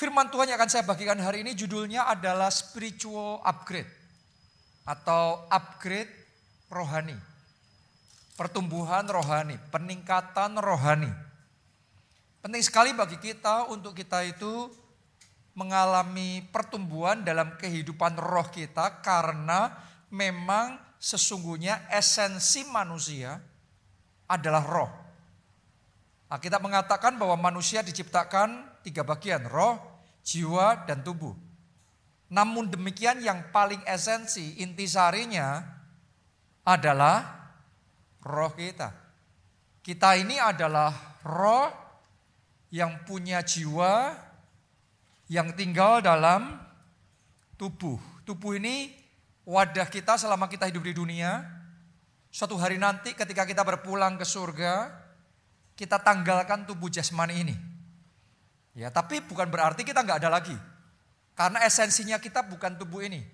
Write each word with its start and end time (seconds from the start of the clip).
Firman 0.00 0.32
Tuhan 0.32 0.48
yang 0.48 0.56
akan 0.56 0.72
saya 0.72 0.88
bagikan 0.88 1.20
hari 1.20 1.44
ini 1.44 1.52
judulnya 1.52 2.08
adalah 2.08 2.48
spiritual 2.48 3.44
upgrade 3.44 3.84
atau 4.88 5.44
upgrade 5.52 6.08
rohani. 6.72 7.12
Pertumbuhan 8.32 9.04
rohani, 9.04 9.60
peningkatan 9.68 10.56
rohani. 10.56 11.12
Penting 12.40 12.64
sekali 12.64 12.96
bagi 12.96 13.20
kita 13.20 13.68
untuk 13.68 13.92
kita 13.92 14.24
itu 14.24 14.72
mengalami 15.52 16.48
pertumbuhan 16.48 17.20
dalam 17.20 17.60
kehidupan 17.60 18.16
roh 18.16 18.48
kita 18.48 19.04
karena 19.04 19.68
memang 20.08 20.80
sesungguhnya 20.96 21.92
esensi 21.92 22.64
manusia 22.72 23.36
adalah 24.32 24.64
roh. 24.64 24.90
Nah, 26.32 26.40
kita 26.40 26.56
mengatakan 26.56 27.20
bahwa 27.20 27.36
manusia 27.36 27.84
diciptakan 27.84 28.80
tiga 28.86 29.04
bagian, 29.04 29.44
roh, 29.44 29.89
jiwa, 30.30 30.86
dan 30.86 31.02
tubuh. 31.02 31.34
Namun 32.30 32.70
demikian 32.70 33.18
yang 33.18 33.50
paling 33.50 33.82
esensi, 33.82 34.62
intisarinya 34.62 35.66
adalah 36.62 37.50
roh 38.22 38.54
kita. 38.54 38.94
Kita 39.82 40.14
ini 40.14 40.38
adalah 40.38 40.94
roh 41.26 41.66
yang 42.70 43.02
punya 43.02 43.42
jiwa 43.42 44.14
yang 45.26 45.50
tinggal 45.58 45.98
dalam 45.98 46.54
tubuh. 47.58 47.98
Tubuh 48.22 48.54
ini 48.54 48.94
wadah 49.42 49.90
kita 49.90 50.14
selama 50.14 50.46
kita 50.46 50.70
hidup 50.70 50.86
di 50.86 50.94
dunia. 50.94 51.42
Suatu 52.30 52.54
hari 52.54 52.78
nanti 52.78 53.10
ketika 53.18 53.42
kita 53.42 53.66
berpulang 53.66 54.14
ke 54.14 54.22
surga, 54.22 54.94
kita 55.74 55.98
tanggalkan 55.98 56.62
tubuh 56.62 56.86
jasmani 56.86 57.42
ini. 57.42 57.69
Ya, 58.74 58.88
tapi 58.94 59.18
bukan 59.24 59.50
berarti 59.50 59.82
kita 59.82 60.06
nggak 60.06 60.22
ada 60.22 60.30
lagi. 60.30 60.54
Karena 61.34 61.64
esensinya 61.64 62.20
kita 62.20 62.44
bukan 62.46 62.76
tubuh 62.76 63.02
ini. 63.02 63.24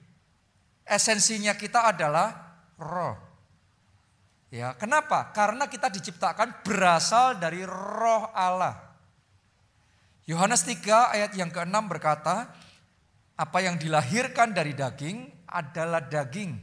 Esensinya 0.86 1.58
kita 1.58 1.90
adalah 1.90 2.32
roh. 2.78 3.18
Ya, 4.54 4.78
kenapa? 4.78 5.34
Karena 5.34 5.66
kita 5.66 5.90
diciptakan 5.90 6.62
berasal 6.62 7.42
dari 7.42 7.66
roh 7.66 8.30
Allah. 8.30 8.78
Yohanes 10.26 10.62
3 10.62 11.14
ayat 11.14 11.32
yang 11.34 11.50
ke-6 11.50 11.76
berkata, 11.90 12.54
apa 13.36 13.58
yang 13.60 13.76
dilahirkan 13.76 14.54
dari 14.54 14.72
daging 14.72 15.28
adalah 15.50 16.00
daging. 16.06 16.56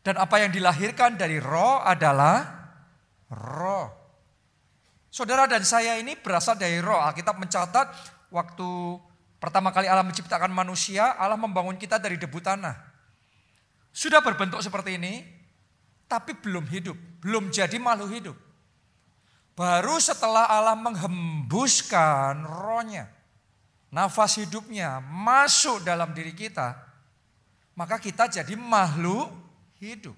Dan 0.00 0.14
apa 0.22 0.38
yang 0.38 0.54
dilahirkan 0.54 1.18
dari 1.18 1.42
roh 1.42 1.82
adalah 1.82 2.70
roh. 3.34 4.05
Saudara 5.16 5.48
dan 5.48 5.64
saya 5.64 5.96
ini 5.96 6.12
berasal 6.12 6.60
dari 6.60 6.76
roh. 6.76 7.00
Alkitab 7.00 7.40
mencatat 7.40 7.88
waktu 8.28 8.68
pertama 9.40 9.72
kali 9.72 9.88
Allah 9.88 10.04
menciptakan 10.04 10.52
manusia, 10.52 11.16
Allah 11.16 11.40
membangun 11.40 11.80
kita 11.80 11.96
dari 11.96 12.20
debu 12.20 12.36
tanah. 12.36 12.76
Sudah 13.96 14.20
berbentuk 14.20 14.60
seperti 14.60 15.00
ini, 15.00 15.24
tapi 16.04 16.36
belum 16.36 16.68
hidup, 16.68 17.00
belum 17.24 17.48
jadi 17.48 17.80
makhluk 17.80 18.12
hidup. 18.12 18.36
Baru 19.56 19.96
setelah 19.96 20.52
Allah 20.52 20.76
menghembuskan 20.76 22.44
rohnya, 22.44 23.08
nafas 23.88 24.36
hidupnya 24.36 25.00
masuk 25.00 25.80
dalam 25.80 26.12
diri 26.12 26.36
kita, 26.36 26.76
maka 27.72 27.96
kita 27.96 28.28
jadi 28.28 28.52
makhluk 28.52 29.32
hidup. 29.80 30.12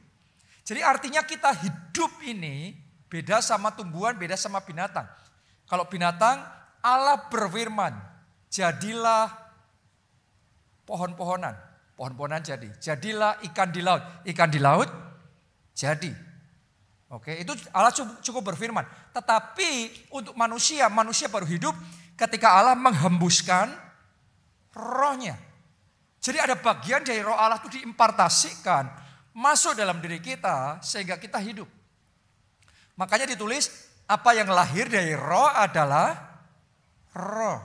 Jadi 0.66 0.82
artinya 0.82 1.22
kita 1.22 1.54
hidup 1.54 2.18
ini 2.26 2.87
beda 3.08 3.40
sama 3.40 3.72
tumbuhan, 3.72 4.14
beda 4.14 4.36
sama 4.36 4.60
binatang. 4.62 5.08
Kalau 5.68 5.84
binatang, 5.88 6.40
Allah 6.80 7.28
berfirman, 7.28 7.92
jadilah 8.48 9.28
pohon-pohonan. 10.88 11.52
Pohon-pohonan 11.98 12.40
jadi. 12.40 12.70
Jadilah 12.78 13.42
ikan 13.50 13.68
di 13.74 13.82
laut. 13.82 14.00
Ikan 14.24 14.48
di 14.48 14.62
laut 14.62 14.88
jadi. 15.74 16.14
Oke, 17.08 17.40
itu 17.40 17.56
Allah 17.72 17.92
cukup 18.20 18.52
berfirman. 18.52 18.84
Tetapi 19.16 19.70
untuk 20.12 20.36
manusia, 20.36 20.86
manusia 20.92 21.26
baru 21.26 21.48
hidup 21.48 21.72
ketika 22.14 22.60
Allah 22.60 22.76
menghembuskan 22.76 23.72
rohnya. 24.76 25.36
Jadi 26.18 26.38
ada 26.38 26.58
bagian 26.58 27.00
dari 27.06 27.24
roh 27.24 27.32
Allah 27.34 27.62
itu 27.62 27.80
diimpartasikan 27.80 28.90
masuk 29.32 29.78
dalam 29.78 30.02
diri 30.02 30.18
kita 30.18 30.82
sehingga 30.82 31.16
kita 31.16 31.38
hidup. 31.38 31.77
Makanya 32.98 33.30
ditulis 33.30 33.70
apa 34.10 34.34
yang 34.34 34.50
lahir 34.50 34.90
dari 34.90 35.14
roh 35.14 35.46
adalah 35.46 36.18
roh. 37.14 37.62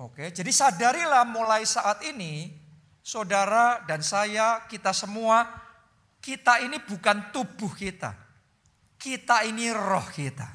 Oke, 0.00 0.32
jadi 0.32 0.48
sadarilah 0.48 1.28
mulai 1.28 1.68
saat 1.68 2.00
ini 2.02 2.48
saudara 3.04 3.84
dan 3.84 4.00
saya 4.00 4.64
kita 4.66 4.96
semua 4.96 5.44
kita 6.22 6.64
ini 6.64 6.80
bukan 6.80 7.28
tubuh 7.28 7.76
kita. 7.76 8.16
Kita 8.96 9.44
ini 9.44 9.68
roh 9.68 10.06
kita. 10.08 10.48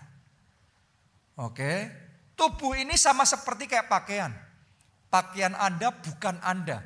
Oke. 1.37 1.73
Tubuh 2.33 2.73
ini 2.79 2.97
sama 2.97 3.27
seperti 3.29 3.69
kayak 3.69 3.91
pakaian. 3.91 4.31
Pakaian 5.11 5.53
Anda 5.53 5.93
bukan 5.93 6.39
Anda. 6.41 6.81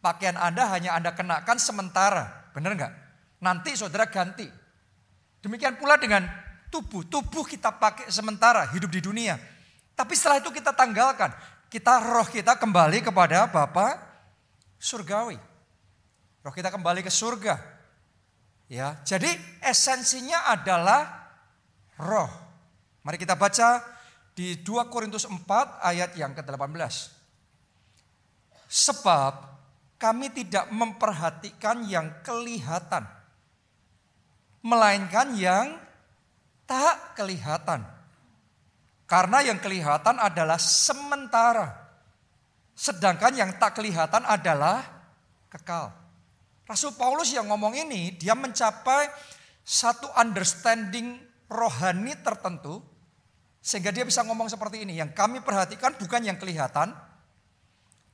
Pakaian 0.00 0.38
Anda 0.38 0.66
hanya 0.72 0.96
Anda 0.98 1.12
kenakan 1.14 1.58
sementara. 1.60 2.50
Benar 2.56 2.74
nggak? 2.74 2.94
Nanti 3.44 3.76
saudara 3.76 4.08
ganti. 4.08 4.48
Demikian 5.42 5.78
pula 5.78 5.94
dengan 5.96 6.26
tubuh. 6.68 7.06
Tubuh 7.06 7.44
kita 7.46 7.74
pakai 7.74 8.10
sementara 8.10 8.66
hidup 8.74 8.90
di 8.90 9.00
dunia. 9.02 9.38
Tapi 9.94 10.14
setelah 10.14 10.38
itu 10.38 10.50
kita 10.54 10.74
tanggalkan. 10.74 11.34
Kita 11.68 12.00
roh 12.00 12.26
kita 12.26 12.56
kembali 12.56 13.04
kepada 13.04 13.50
Bapa 13.50 13.98
surgawi. 14.78 15.36
Roh 16.42 16.54
kita 16.54 16.70
kembali 16.70 17.02
ke 17.02 17.10
surga. 17.12 17.78
Ya, 18.68 19.00
jadi 19.00 19.32
esensinya 19.64 20.52
adalah 20.52 21.32
roh. 21.96 22.28
Mari 23.00 23.16
kita 23.16 23.32
baca 23.32 23.80
di 24.36 24.60
2 24.60 24.92
Korintus 24.92 25.24
4 25.24 25.40
ayat 25.82 26.12
yang 26.14 26.36
ke-18. 26.36 27.16
Sebab 28.68 29.32
kami 29.96 30.30
tidak 30.30 30.70
memperhatikan 30.70 31.82
yang 31.88 32.20
kelihatan, 32.22 33.02
melainkan 34.62 35.34
yang 35.38 35.78
tak 36.68 37.16
kelihatan. 37.16 37.84
Karena 39.08 39.40
yang 39.40 39.56
kelihatan 39.56 40.20
adalah 40.20 40.60
sementara, 40.60 41.72
sedangkan 42.76 43.32
yang 43.32 43.50
tak 43.56 43.80
kelihatan 43.80 44.20
adalah 44.28 44.84
kekal. 45.48 45.96
Rasul 46.68 46.92
Paulus 46.92 47.32
yang 47.32 47.48
ngomong 47.48 47.72
ini, 47.72 48.12
dia 48.12 48.36
mencapai 48.36 49.08
satu 49.64 50.12
understanding 50.12 51.16
rohani 51.48 52.12
tertentu. 52.20 52.84
Sehingga 53.64 53.88
dia 53.88 54.04
bisa 54.04 54.20
ngomong 54.24 54.52
seperti 54.52 54.84
ini. 54.84 55.00
Yang 55.00 55.16
kami 55.16 55.40
perhatikan 55.40 55.96
bukan 55.96 56.24
yang 56.24 56.36
kelihatan, 56.36 56.92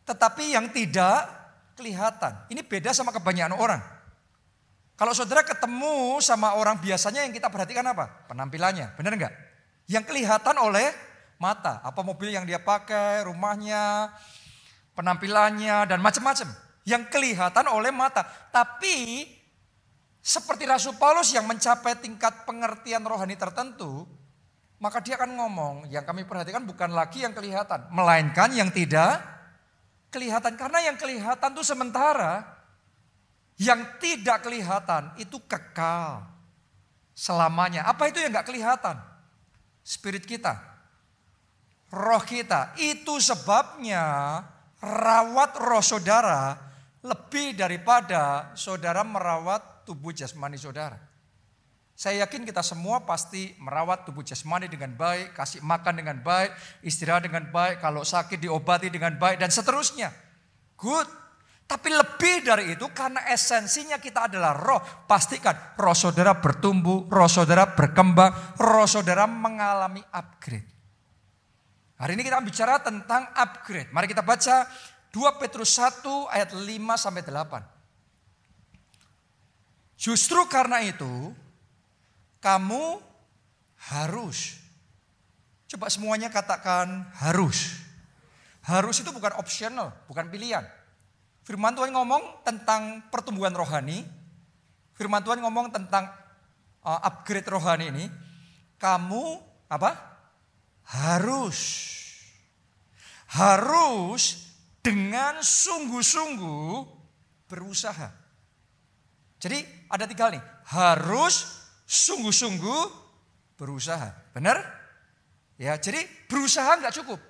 tetapi 0.06 0.54
yang 0.54 0.70
tidak 0.70 1.26
kelihatan. 1.74 2.38
Ini 2.50 2.62
beda 2.62 2.94
sama 2.94 3.10
kebanyakan 3.10 3.58
orang. 3.58 3.82
Kalau 4.94 5.10
saudara 5.10 5.42
ketemu 5.42 6.22
sama 6.22 6.54
orang 6.54 6.78
biasanya 6.78 7.26
yang 7.26 7.34
kita 7.34 7.50
perhatikan 7.50 7.82
apa? 7.82 8.30
Penampilannya, 8.30 8.94
benar 8.94 9.12
enggak? 9.18 9.34
Yang 9.90 10.04
kelihatan 10.06 10.54
oleh 10.54 10.94
mata. 11.42 11.82
Apa 11.82 12.06
mobil 12.06 12.30
yang 12.30 12.46
dia 12.46 12.62
pakai, 12.62 13.26
rumahnya, 13.26 14.14
penampilannya, 14.94 15.90
dan 15.90 15.98
macam-macam 15.98 16.46
yang 16.86 17.02
kelihatan 17.10 17.66
oleh 17.66 17.90
mata. 17.90 18.22
Tapi 18.54 19.26
seperti 20.22 20.64
Rasul 20.64 20.94
Paulus 20.94 21.34
yang 21.34 21.44
mencapai 21.44 21.98
tingkat 21.98 22.46
pengertian 22.46 23.02
rohani 23.02 23.34
tertentu, 23.34 24.06
maka 24.78 25.02
dia 25.02 25.18
akan 25.18 25.34
ngomong, 25.34 25.74
yang 25.90 26.06
kami 26.06 26.22
perhatikan 26.22 26.62
bukan 26.62 26.94
lagi 26.94 27.26
yang 27.26 27.34
kelihatan, 27.34 27.90
melainkan 27.90 28.54
yang 28.54 28.70
tidak 28.70 29.20
kelihatan. 30.14 30.54
Karena 30.54 30.86
yang 30.86 30.94
kelihatan 30.94 31.50
itu 31.50 31.66
sementara, 31.66 32.53
yang 33.60 33.98
tidak 34.02 34.42
kelihatan 34.42 35.14
itu 35.18 35.38
kekal 35.46 36.26
selamanya. 37.14 37.86
Apa 37.86 38.10
itu 38.10 38.18
yang 38.18 38.34
nggak 38.34 38.48
kelihatan? 38.50 38.98
Spirit 39.84 40.26
kita, 40.26 40.58
roh 41.94 42.22
kita. 42.24 42.74
Itu 42.80 43.22
sebabnya 43.22 44.42
rawat 44.82 45.60
roh 45.60 45.84
saudara 45.84 46.56
lebih 47.04 47.54
daripada 47.54 48.52
saudara 48.56 49.04
merawat 49.04 49.86
tubuh 49.86 50.10
jasmani 50.10 50.56
saudara. 50.56 50.96
Saya 51.94 52.26
yakin 52.26 52.42
kita 52.42 52.58
semua 52.66 53.06
pasti 53.06 53.54
merawat 53.62 54.02
tubuh 54.02 54.26
jasmani 54.26 54.66
dengan 54.66 54.90
baik, 54.98 55.30
kasih 55.38 55.62
makan 55.62 55.94
dengan 55.94 56.18
baik, 56.18 56.50
istirahat 56.82 57.22
dengan 57.22 57.46
baik, 57.54 57.78
kalau 57.78 58.02
sakit 58.02 58.42
diobati 58.42 58.90
dengan 58.90 59.14
baik, 59.14 59.38
dan 59.38 59.54
seterusnya. 59.54 60.10
Good. 60.74 61.06
Tapi 61.64 61.88
lebih 61.88 62.44
dari 62.44 62.76
itu 62.76 62.84
karena 62.92 63.24
esensinya 63.32 63.96
kita 63.96 64.28
adalah 64.28 64.52
roh. 64.52 64.80
Pastikan 65.08 65.74
roh 65.80 65.96
saudara 65.96 66.36
bertumbuh, 66.36 67.08
roh 67.08 67.30
saudara 67.30 67.72
berkembang, 67.72 68.60
roh 68.60 68.84
saudara 68.84 69.24
mengalami 69.24 70.04
upgrade. 70.12 70.68
Hari 71.96 72.20
ini 72.20 72.22
kita 72.26 72.44
bicara 72.44 72.84
tentang 72.84 73.32
upgrade. 73.32 73.88
Mari 73.96 74.12
kita 74.12 74.20
baca 74.20 74.68
2 75.08 75.40
Petrus 75.40 75.72
1 75.80 76.04
ayat 76.28 76.52
5 76.52 76.68
sampai 77.00 77.22
8. 77.24 77.64
Justru 79.96 80.44
karena 80.52 80.84
itu 80.84 81.32
kamu 82.44 83.00
harus. 83.88 84.60
Coba 85.64 85.88
semuanya 85.88 86.28
katakan 86.28 87.08
harus. 87.24 87.80
Harus 88.60 89.00
itu 89.00 89.08
bukan 89.16 89.32
optional, 89.40 89.96
bukan 90.04 90.28
pilihan. 90.28 90.66
Firman 91.44 91.76
Tuhan 91.76 91.92
ngomong 91.92 92.40
tentang 92.42 93.04
pertumbuhan 93.12 93.52
rohani. 93.52 94.00
Firman 94.96 95.20
Tuhan 95.20 95.44
ngomong 95.44 95.68
tentang 95.70 96.08
uh, 96.80 97.00
upgrade 97.04 97.46
rohani 97.46 97.92
ini. 97.92 98.06
Kamu 98.80 99.38
apa? 99.68 100.14
harus 100.84 101.90
harus 103.32 104.52
dengan 104.84 105.40
sungguh-sungguh 105.40 106.84
berusaha. 107.48 108.12
Jadi 109.40 109.64
ada 109.88 110.04
tiga 110.04 110.28
hal 110.28 110.38
nih. 110.38 110.44
Harus 110.68 111.64
sungguh-sungguh 111.88 112.82
berusaha. 113.56 114.12
Benar? 114.36 114.60
Ya, 115.56 115.76
jadi 115.80 116.04
berusaha 116.28 116.78
nggak 116.80 116.94
cukup. 117.00 117.20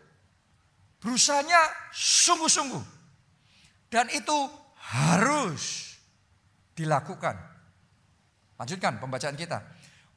Berusahanya 0.98 1.60
sungguh-sungguh. 1.94 2.82
Dan 3.88 4.10
itu 4.10 4.36
harus 4.94 5.94
dilakukan. 6.74 7.36
Lanjutkan 8.58 8.98
pembacaan 8.98 9.38
kita. 9.38 9.62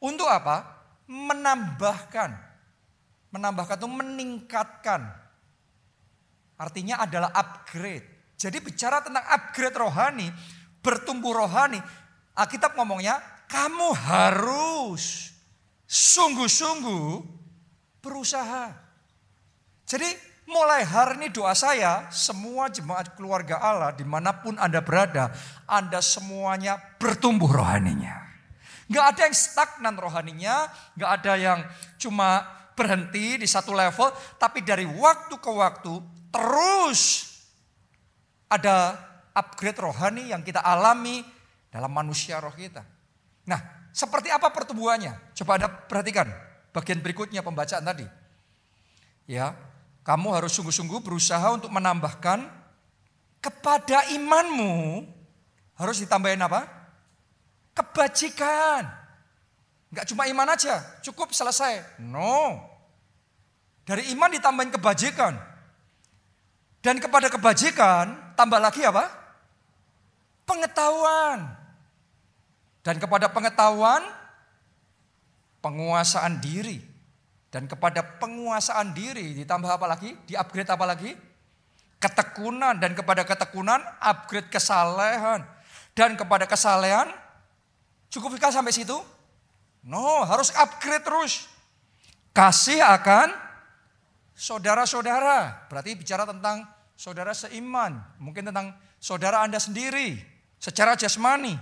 Untuk 0.02 0.30
apa? 0.30 0.86
Menambahkan 1.08 2.48
Menambahkan 3.28 3.78
itu 3.78 3.90
meningkatkan. 3.92 5.02
Artinya 6.58 7.04
adalah 7.04 7.30
upgrade. 7.36 8.34
Jadi 8.40 8.58
bicara 8.64 9.04
tentang 9.04 9.25
upgrade 9.28 9.78
rohani, 9.78 10.28
bertumbuh 10.80 11.36
rohani, 11.36 11.78
Alkitab 12.38 12.78
ngomongnya 12.78 13.19
kamu 13.50 13.94
harus 13.94 15.34
sungguh-sungguh 15.90 17.10
berusaha. 18.02 18.74
Jadi 19.86 20.08
mulai 20.47 20.88
hari 20.88 21.19
ini 21.21 21.27
doa 21.29 21.51
saya, 21.51 22.07
semua 22.09 22.71
jemaat 22.71 23.13
keluarga 23.19 23.59
Allah 23.59 23.91
di 23.91 24.07
mana 24.07 24.31
pun 24.31 24.55
Anda 24.55 24.79
berada, 24.79 25.35
Anda 25.67 25.99
semuanya 25.99 26.79
bertumbuh 26.97 27.51
rohaninya. 27.51 28.23
Gak 28.88 29.05
ada 29.13 29.21
yang 29.27 29.35
stagnan 29.35 29.95
rohaninya, 29.99 30.71
gak 30.95 31.11
ada 31.21 31.33
yang 31.35 31.59
cuma 31.99 32.47
berhenti 32.71 33.44
di 33.44 33.47
satu 33.47 33.75
level, 33.75 34.07
tapi 34.39 34.63
dari 34.63 34.88
waktu 34.88 35.35
ke 35.35 35.51
waktu 35.51 35.94
terus 36.31 37.27
ada 38.47 38.95
upgrade 39.35 39.83
rohani 39.83 40.31
yang 40.31 40.39
kita 40.39 40.63
alami 40.63 41.19
dalam 41.67 41.91
manusia 41.91 42.39
roh 42.39 42.55
kita. 42.55 42.88
Nah, 43.44 43.91
seperti 43.91 44.31
apa 44.31 44.47
pertumbuhannya? 44.55 45.35
Coba 45.35 45.59
Anda 45.59 45.67
perhatikan 45.67 46.31
bagian 46.71 47.03
berikutnya 47.03 47.44
pembacaan 47.44 47.83
tadi. 47.83 48.07
Ya, 49.27 49.51
kamu 50.07 50.39
harus 50.39 50.56
sungguh-sungguh 50.56 51.04
berusaha 51.04 51.51
untuk 51.51 51.68
menambahkan 51.68 52.48
kepada 53.44 54.07
imanmu 54.15 55.04
harus 55.75 56.00
ditambahin 56.00 56.39
apa? 56.39 56.63
Kebajikan. 57.75 58.88
Enggak 59.92 60.07
cuma 60.07 60.24
iman 60.31 60.56
aja, 60.56 60.80
cukup 61.04 61.36
selesai. 61.36 62.00
No. 62.00 62.56
Dari 63.83 64.07
iman 64.15 64.31
ditambahin 64.31 64.71
kebajikan. 64.80 65.36
Dan 66.80 67.04
kepada 67.04 67.27
kebajikan 67.27 68.36
tambah 68.39 68.63
lagi 68.63 68.88
apa? 68.88 69.12
Pengetahuan. 70.48 71.51
Dan 72.80 72.95
kepada 72.95 73.27
pengetahuan 73.27 74.07
penguasaan 75.59 76.39
diri. 76.39 76.80
Dan 77.57 77.65
kepada 77.65 78.06
penguasaan 78.21 78.94
diri 78.94 79.33
ditambah 79.33 79.65
apa 79.65 79.89
lagi? 79.89 80.13
Di 80.30 80.38
upgrade 80.38 80.69
apa 80.69 80.86
lagi? 80.86 81.09
Ketekunan 81.98 82.77
dan 82.77 82.94
kepada 82.94 83.25
ketekunan 83.25 83.81
upgrade 83.98 84.45
kesalehan. 84.54 85.42
Dan 85.98 86.13
kepada 86.13 86.45
kesalehan 86.45 87.09
cukup 88.13 88.38
sampai 88.38 88.69
situ? 88.69 88.94
No, 89.81 90.21
harus 90.21 90.54
upgrade 90.54 91.01
terus. 91.01 91.50
Kasih 92.30 92.77
akan 92.77 93.33
saudara-saudara. 94.38 95.65
Berarti 95.65 95.98
bicara 95.98 96.30
tentang 96.30 96.62
saudara 96.94 97.33
seiman. 97.33 97.98
Mungkin 98.21 98.54
tentang 98.54 98.77
saudara 99.01 99.42
Anda 99.42 99.57
sendiri. 99.57 100.21
Secara 100.62 100.94
jasmani. 100.94 101.57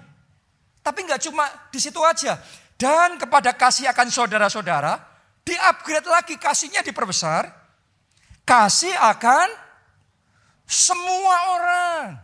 Tapi 0.84 1.08
nggak 1.08 1.24
cuma 1.24 1.48
di 1.72 1.80
situ 1.80 2.04
aja. 2.04 2.36
Dan 2.76 3.16
kepada 3.16 3.56
kasih 3.56 3.88
akan 3.96 4.12
saudara-saudara. 4.12 5.15
Di-upgrade 5.46 6.10
lagi 6.10 6.42
kasihnya 6.42 6.82
diperbesar. 6.82 7.54
Kasih 8.42 8.98
akan 8.98 9.46
semua 10.66 11.36
orang. 11.54 12.18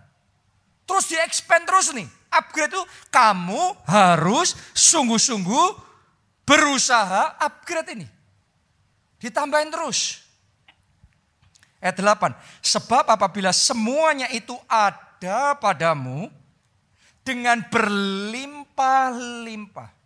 Terus 0.89 1.13
di-expand 1.13 1.69
terus 1.69 1.93
nih. 1.93 2.09
Upgrade 2.33 2.73
itu 2.73 2.81
kamu 3.13 3.77
harus 3.85 4.57
sungguh-sungguh 4.73 5.67
berusaha 6.49 7.37
upgrade 7.37 8.01
ini. 8.01 8.09
Ditambahin 9.21 9.69
terus. 9.69 10.25
Ayat 11.77 12.01
8. 12.01 12.33
Sebab 12.65 13.05
apabila 13.05 13.53
semuanya 13.53 14.33
itu 14.33 14.57
ada 14.65 15.53
padamu 15.61 16.25
dengan 17.21 17.61
berlimpah-limpah. 17.69 20.00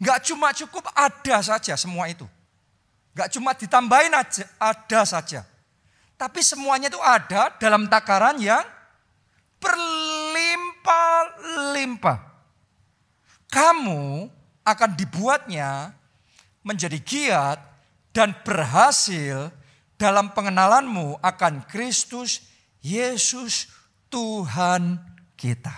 Gak 0.00 0.32
cuma 0.32 0.56
cukup 0.56 0.88
ada 0.96 1.44
saja 1.44 1.76
semua 1.76 2.08
itu. 2.08 2.24
Gak 3.12 3.36
cuma 3.36 3.52
ditambahin 3.52 4.16
aja, 4.16 4.48
ada 4.56 5.04
saja. 5.04 5.44
Tapi 6.16 6.40
semuanya 6.40 6.88
itu 6.88 6.96
ada 7.00 7.52
dalam 7.60 7.84
takaran 7.84 8.40
yang 8.40 8.64
berlimpah-limpah. 9.60 12.18
Kamu 13.52 14.30
akan 14.64 14.90
dibuatnya 14.96 15.92
menjadi 16.64 16.96
giat 17.00 17.60
dan 18.12 18.36
berhasil 18.40 19.52
dalam 20.00 20.32
pengenalanmu 20.32 21.20
akan 21.20 21.68
Kristus 21.68 22.40
Yesus 22.80 23.68
Tuhan 24.08 24.96
kita. 25.36 25.76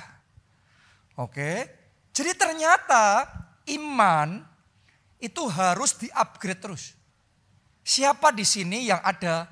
Oke, 1.19 1.67
jadi 2.15 2.39
ternyata 2.39 3.27
iman 3.71 4.43
itu 5.23 5.43
harus 5.47 5.95
di-upgrade 5.99 6.59
terus. 6.59 6.99
Siapa 7.83 8.35
di 8.35 8.43
sini 8.43 8.91
yang 8.91 8.99
ada 9.03 9.47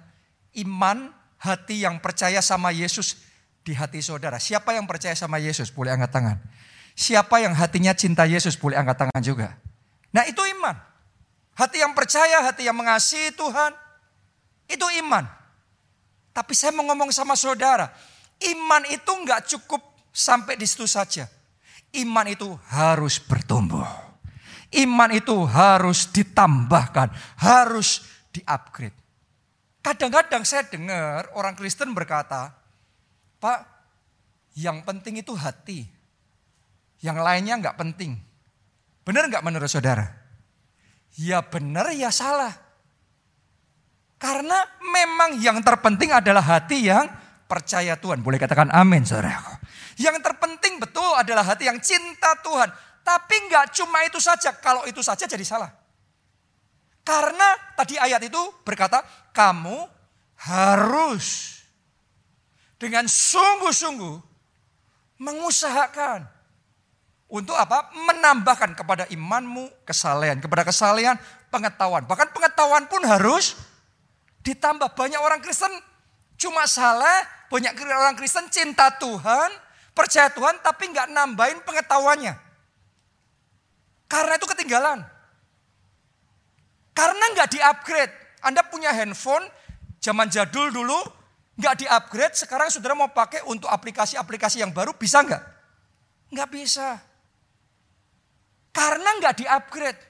iman 0.59 1.11
hati 1.39 1.83
yang 1.83 1.99
percaya 2.03 2.43
sama 2.43 2.71
Yesus 2.75 3.23
di 3.63 3.75
hati 3.75 4.03
saudara? 4.03 4.39
Siapa 4.39 4.75
yang 4.75 4.87
percaya 4.87 5.15
sama 5.15 5.39
Yesus? 5.39 5.71
Boleh 5.71 5.95
angkat 5.95 6.11
tangan. 6.11 6.39
Siapa 6.95 7.39
yang 7.43 7.55
hatinya 7.55 7.95
cinta 7.95 8.27
Yesus 8.27 8.59
boleh 8.59 8.79
angkat 8.79 9.07
tangan 9.07 9.23
juga. 9.23 9.57
Nah 10.11 10.27
itu 10.27 10.43
iman. 10.59 10.75
Hati 11.55 11.83
yang 11.83 11.95
percaya, 11.95 12.43
hati 12.43 12.67
yang 12.67 12.75
mengasihi 12.75 13.35
Tuhan. 13.35 13.75
Itu 14.71 14.87
iman. 15.03 15.27
Tapi 16.31 16.53
saya 16.55 16.71
mau 16.75 16.87
ngomong 16.87 17.11
sama 17.11 17.35
saudara. 17.35 17.91
Iman 18.41 18.87
itu 18.91 19.11
nggak 19.11 19.51
cukup 19.51 19.83
sampai 20.15 20.55
di 20.55 20.67
situ 20.67 20.87
saja. 20.87 21.27
Iman 21.91 22.27
itu 22.31 22.55
harus 22.71 23.19
bertumbuh. 23.19 23.87
Iman 24.71 25.11
itu 25.11 25.35
harus 25.47 26.07
ditambahkan. 26.15 27.11
Harus 27.43 28.07
di-upgrade. 28.31 28.95
Kadang-kadang 29.81 30.47
saya 30.47 30.63
dengar 30.69 31.33
orang 31.35 31.57
Kristen 31.59 31.91
berkata, 31.97 32.55
Pak, 33.41 33.61
yang 34.55 34.85
penting 34.87 35.19
itu 35.19 35.35
hati. 35.35 35.89
Yang 37.01 37.19
lainnya 37.25 37.55
nggak 37.59 37.79
penting. 37.81 38.21
Benar 39.03 39.27
nggak 39.33 39.43
menurut 39.43 39.67
saudara? 39.67 40.05
Ya 41.17 41.43
benar 41.43 41.91
ya 41.97 42.13
salah. 42.13 42.55
Karena 44.21 44.69
memang 44.85 45.41
yang 45.41 45.65
terpenting 45.65 46.13
adalah 46.13 46.45
hati 46.45 46.93
yang 46.93 47.09
percaya 47.49 47.97
Tuhan. 47.97 48.21
Boleh 48.21 48.37
katakan 48.37 48.69
amin 48.69 49.03
saudara. 49.09 49.60
Yang 50.01 50.25
terpenting 50.25 50.81
betul 50.81 51.13
adalah 51.13 51.45
hati 51.45 51.69
yang 51.69 51.77
cinta 51.77 52.33
Tuhan. 52.41 52.73
Tapi 53.05 53.37
nggak 53.53 53.77
cuma 53.77 54.01
itu 54.09 54.17
saja. 54.17 54.57
Kalau 54.57 54.89
itu 54.89 55.05
saja 55.05 55.29
jadi 55.29 55.45
salah. 55.45 55.69
Karena 57.05 57.77
tadi 57.77 58.01
ayat 58.01 58.25
itu 58.25 58.41
berkata, 58.65 59.05
kamu 59.37 59.85
harus 60.41 61.59
dengan 62.81 63.05
sungguh-sungguh 63.05 64.17
mengusahakan 65.21 66.25
untuk 67.29 67.61
apa? 67.61 67.93
Menambahkan 67.93 68.73
kepada 68.73 69.05
imanmu 69.13 69.85
kesalehan. 69.85 70.41
Kepada 70.41 70.65
kesalehan 70.65 71.21
pengetahuan. 71.53 72.09
Bahkan 72.09 72.33
pengetahuan 72.33 72.89
pun 72.89 73.05
harus 73.05 73.53
Ditambah 74.41 74.97
banyak 74.97 75.21
orang 75.21 75.41
Kristen 75.45 75.69
cuma 76.41 76.65
salah, 76.65 77.29
banyak 77.53 77.77
orang 77.77 78.17
Kristen 78.17 78.49
cinta 78.49 78.89
Tuhan, 78.97 79.51
percaya 79.93 80.31
Tuhan 80.33 80.59
tapi 80.63 80.91
nggak 80.91 81.11
nambahin 81.11 81.61
pengetahuannya. 81.67 82.35
Karena 84.11 84.33
itu 84.35 84.47
ketinggalan. 84.51 85.01
Karena 86.95 87.25
nggak 87.35 87.49
di-upgrade. 87.55 88.15
Anda 88.43 88.65
punya 88.67 88.91
handphone 88.91 89.47
zaman 90.01 90.33
jadul 90.33 90.73
dulu 90.73 90.99
nggak 91.61 91.77
di-upgrade, 91.85 92.35
sekarang 92.41 92.73
saudara 92.73 92.97
mau 92.97 93.13
pakai 93.13 93.45
untuk 93.45 93.69
aplikasi-aplikasi 93.69 94.65
yang 94.65 94.73
baru 94.73 94.97
bisa 94.97 95.21
nggak? 95.21 95.45
Nggak 96.33 96.49
bisa. 96.49 96.97
Karena 98.73 99.21
nggak 99.21 99.45
di-upgrade. 99.45 100.01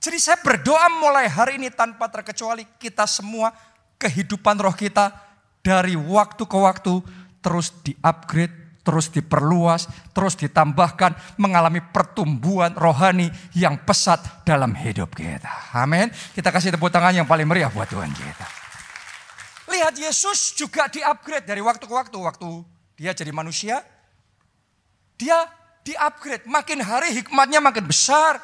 Jadi 0.00 0.18
saya 0.20 0.40
berdoa 0.40 0.88
mulai 0.96 1.28
hari 1.28 1.60
ini 1.60 1.68
tanpa 1.68 2.08
terkecuali 2.08 2.64
kita 2.80 3.04
semua 3.04 3.52
kehidupan 4.00 4.56
roh 4.60 4.72
kita 4.72 5.12
dari 5.64 5.96
waktu 5.96 6.44
ke 6.44 6.58
waktu 6.60 7.00
terus 7.44 7.76
di-upgrade, 7.84 8.80
terus 8.80 9.12
diperluas, 9.12 9.84
terus 10.16 10.32
ditambahkan 10.40 11.36
mengalami 11.36 11.84
pertumbuhan 11.84 12.72
rohani 12.72 13.28
yang 13.52 13.76
pesat 13.84 14.24
dalam 14.48 14.72
hidup 14.72 15.12
kita. 15.12 15.76
Amin. 15.76 16.08
Kita 16.32 16.48
kasih 16.48 16.72
tepuk 16.72 16.88
tangan 16.88 17.12
yang 17.12 17.28
paling 17.28 17.44
meriah 17.44 17.68
buat 17.68 17.84
Tuhan 17.84 18.08
kita. 18.16 18.46
Lihat 19.68 19.94
Yesus 20.00 20.56
juga 20.56 20.88
di-upgrade 20.88 21.44
dari 21.44 21.60
waktu 21.60 21.84
ke 21.84 21.92
waktu. 21.92 22.16
Waktu 22.16 22.48
dia 22.96 23.12
jadi 23.12 23.32
manusia, 23.32 23.84
dia 25.20 25.44
di-upgrade. 25.84 26.48
Makin 26.48 26.80
hari 26.80 27.12
hikmatnya 27.20 27.60
makin 27.60 27.84
besar. 27.84 28.40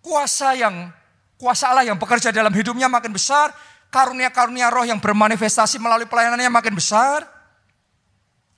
Kuasa 0.00 0.56
yang 0.56 0.88
kuasa 1.36 1.68
Allah 1.68 1.84
yang 1.84 2.00
bekerja 2.00 2.32
dalam 2.32 2.54
hidupnya 2.54 2.88
makin 2.88 3.12
besar 3.12 3.52
karunia-karunia 3.88 4.68
roh 4.68 4.84
yang 4.84 5.00
bermanifestasi 5.00 5.80
melalui 5.80 6.08
pelayanannya 6.08 6.52
makin 6.52 6.76
besar. 6.76 7.37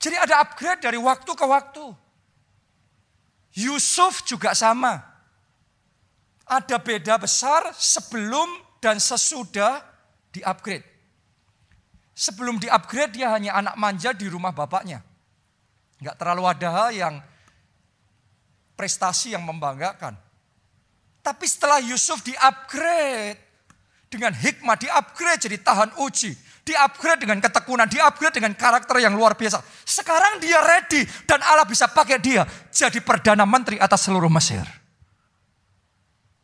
Jadi 0.01 0.17
ada 0.17 0.41
upgrade 0.41 0.81
dari 0.81 0.97
waktu 0.97 1.29
ke 1.29 1.45
waktu. 1.45 1.85
Yusuf 3.53 4.25
juga 4.25 4.57
sama. 4.57 4.97
Ada 6.49 6.81
beda 6.81 7.21
besar 7.21 7.69
sebelum 7.77 8.49
dan 8.81 8.97
sesudah 8.97 9.85
di-upgrade. 10.33 10.83
Sebelum 12.17 12.57
di-upgrade 12.57 13.21
dia 13.21 13.29
hanya 13.29 13.61
anak 13.61 13.77
manja 13.77 14.09
di 14.11 14.25
rumah 14.25 14.49
bapaknya. 14.51 15.05
Enggak 16.01 16.17
terlalu 16.17 16.43
ada 16.49 16.67
hal 16.73 16.89
yang 16.91 17.15
prestasi 18.73 19.37
yang 19.37 19.45
membanggakan. 19.45 20.17
Tapi 21.21 21.45
setelah 21.45 21.77
Yusuf 21.77 22.25
di-upgrade, 22.25 23.37
dengan 24.11 24.33
hikmah 24.35 24.75
di-upgrade 24.75 25.47
jadi 25.47 25.57
tahan 25.61 25.95
uji. 26.01 26.35
Di-upgrade 26.61 27.25
dengan 27.25 27.41
ketekunan, 27.41 27.89
di-upgrade 27.89 28.37
dengan 28.37 28.53
karakter 28.53 29.01
yang 29.01 29.17
luar 29.17 29.33
biasa. 29.33 29.65
Sekarang 29.81 30.37
dia 30.37 30.61
ready 30.61 31.03
dan 31.25 31.41
Allah 31.41 31.65
bisa 31.65 31.89
pakai 31.89 32.21
dia 32.21 32.45
jadi 32.69 33.01
Perdana 33.01 33.49
Menteri 33.49 33.81
atas 33.81 34.05
seluruh 34.05 34.29
Mesir. 34.29 34.61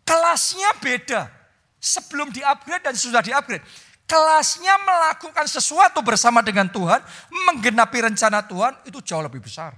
Kelasnya 0.07 0.73
beda. 0.81 1.21
Sebelum 1.77 2.33
di-upgrade 2.33 2.89
dan 2.89 2.95
sudah 2.97 3.21
di-upgrade. 3.21 3.61
Kelasnya 4.07 4.73
melakukan 4.81 5.45
sesuatu 5.45 5.99
bersama 6.01 6.41
dengan 6.41 6.65
Tuhan, 6.71 7.03
menggenapi 7.29 8.07
rencana 8.07 8.41
Tuhan, 8.41 8.73
itu 8.87 9.03
jauh 9.03 9.21
lebih 9.21 9.43
besar. 9.43 9.77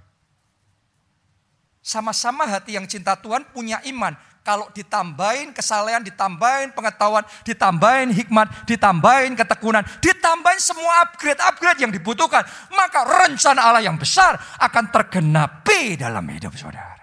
Sama-sama 1.82 2.46
hati 2.46 2.78
yang 2.78 2.86
cinta 2.86 3.18
Tuhan 3.18 3.42
punya 3.50 3.82
iman 3.90 4.14
kalau 4.44 4.66
ditambahin 4.72 5.52
kesalehan, 5.52 6.02
ditambahin 6.02 6.72
pengetahuan, 6.72 7.22
ditambahin 7.44 8.10
hikmat, 8.16 8.48
ditambahin 8.66 9.36
ketekunan, 9.36 9.84
ditambahin 10.00 10.62
semua 10.64 11.06
upgrade-upgrade 11.06 11.84
yang 11.84 11.92
dibutuhkan, 11.92 12.42
maka 12.74 13.06
rencana 13.06 13.60
Allah 13.60 13.84
yang 13.84 14.00
besar 14.00 14.40
akan 14.58 14.90
tergenapi 14.90 16.00
dalam 16.00 16.24
hidup 16.32 16.56
saudara. 16.56 16.98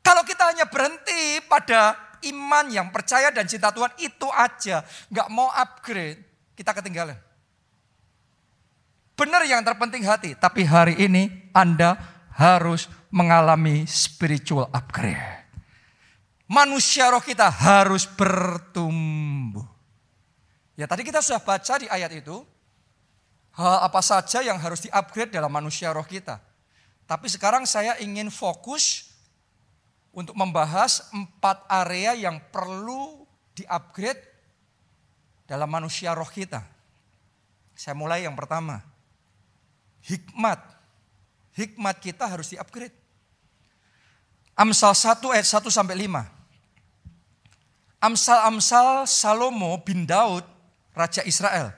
Kalau 0.00 0.24
kita 0.24 0.48
hanya 0.48 0.64
berhenti 0.70 1.42
pada 1.44 1.98
iman 2.32 2.66
yang 2.72 2.88
percaya 2.88 3.28
dan 3.28 3.44
cinta 3.44 3.68
Tuhan 3.74 3.92
itu 4.00 4.28
aja, 4.32 4.86
nggak 5.12 5.28
mau 5.28 5.52
upgrade, 5.52 6.22
kita 6.56 6.72
ketinggalan. 6.72 7.18
Benar 9.18 9.42
yang 9.44 9.66
terpenting 9.66 10.06
hati, 10.06 10.38
tapi 10.38 10.62
hari 10.62 10.94
ini 11.02 11.50
Anda 11.50 11.98
harus 12.38 12.86
mengalami 13.10 13.82
spiritual 13.90 14.70
upgrade 14.70 15.37
manusia 16.48 17.12
roh 17.12 17.20
kita 17.20 17.46
harus 17.52 18.08
bertumbuh. 18.08 19.68
Ya 20.74 20.88
tadi 20.88 21.04
kita 21.04 21.20
sudah 21.20 21.44
baca 21.44 21.74
di 21.76 21.86
ayat 21.86 22.10
itu, 22.16 22.42
hal 23.54 23.84
apa 23.84 24.00
saja 24.00 24.40
yang 24.40 24.56
harus 24.56 24.88
di-upgrade 24.88 25.30
dalam 25.30 25.52
manusia 25.52 25.92
roh 25.92 26.06
kita. 26.06 26.40
Tapi 27.04 27.28
sekarang 27.28 27.68
saya 27.68 28.00
ingin 28.00 28.32
fokus 28.32 29.12
untuk 30.14 30.34
membahas 30.34 31.08
empat 31.12 31.68
area 31.68 32.16
yang 32.16 32.40
perlu 32.50 33.28
di-upgrade 33.52 34.20
dalam 35.44 35.68
manusia 35.68 36.14
roh 36.16 36.28
kita. 36.28 36.64
Saya 37.74 37.94
mulai 37.94 38.26
yang 38.26 38.34
pertama. 38.34 38.82
Hikmat. 40.06 40.60
Hikmat 41.58 41.96
kita 41.98 42.26
harus 42.26 42.54
di-upgrade. 42.54 42.94
Amsal 44.58 44.94
1 44.94 45.22
ayat 45.34 45.46
1 45.46 45.70
sampai 45.70 46.06
5. 46.06 46.37
Amsal-amsal 47.98 49.10
Salomo 49.10 49.74
bin 49.82 50.06
Daud, 50.06 50.46
Raja 50.94 51.26
Israel. 51.26 51.74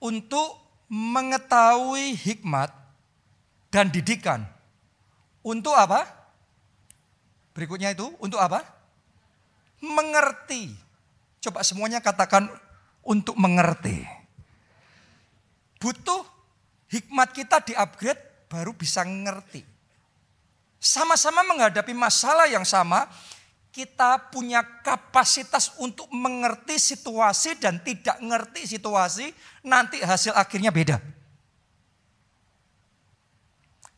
Untuk 0.00 0.60
mengetahui 0.92 2.16
hikmat 2.16 2.68
dan 3.72 3.88
didikan. 3.88 4.44
Untuk 5.40 5.72
apa? 5.72 6.04
Berikutnya 7.56 7.96
itu, 7.96 8.12
untuk 8.20 8.36
apa? 8.42 8.60
Mengerti. 9.80 10.72
Coba 11.40 11.64
semuanya 11.64 12.04
katakan 12.04 12.52
untuk 13.00 13.40
mengerti. 13.40 14.04
Butuh 15.80 16.28
hikmat 16.92 17.32
kita 17.32 17.64
di-upgrade 17.64 18.20
baru 18.52 18.76
bisa 18.76 19.00
ngerti. 19.06 19.64
Sama-sama 20.76 21.40
menghadapi 21.44 21.92
masalah 21.96 22.48
yang 22.48 22.64
sama, 22.68 23.08
kita 23.70 24.30
punya 24.34 24.82
kapasitas 24.82 25.78
untuk 25.78 26.10
mengerti 26.10 26.74
situasi 26.76 27.58
dan 27.62 27.78
tidak 27.82 28.18
mengerti 28.18 28.66
situasi, 28.66 29.30
nanti 29.62 30.02
hasil 30.02 30.34
akhirnya 30.34 30.74
beda. 30.74 30.98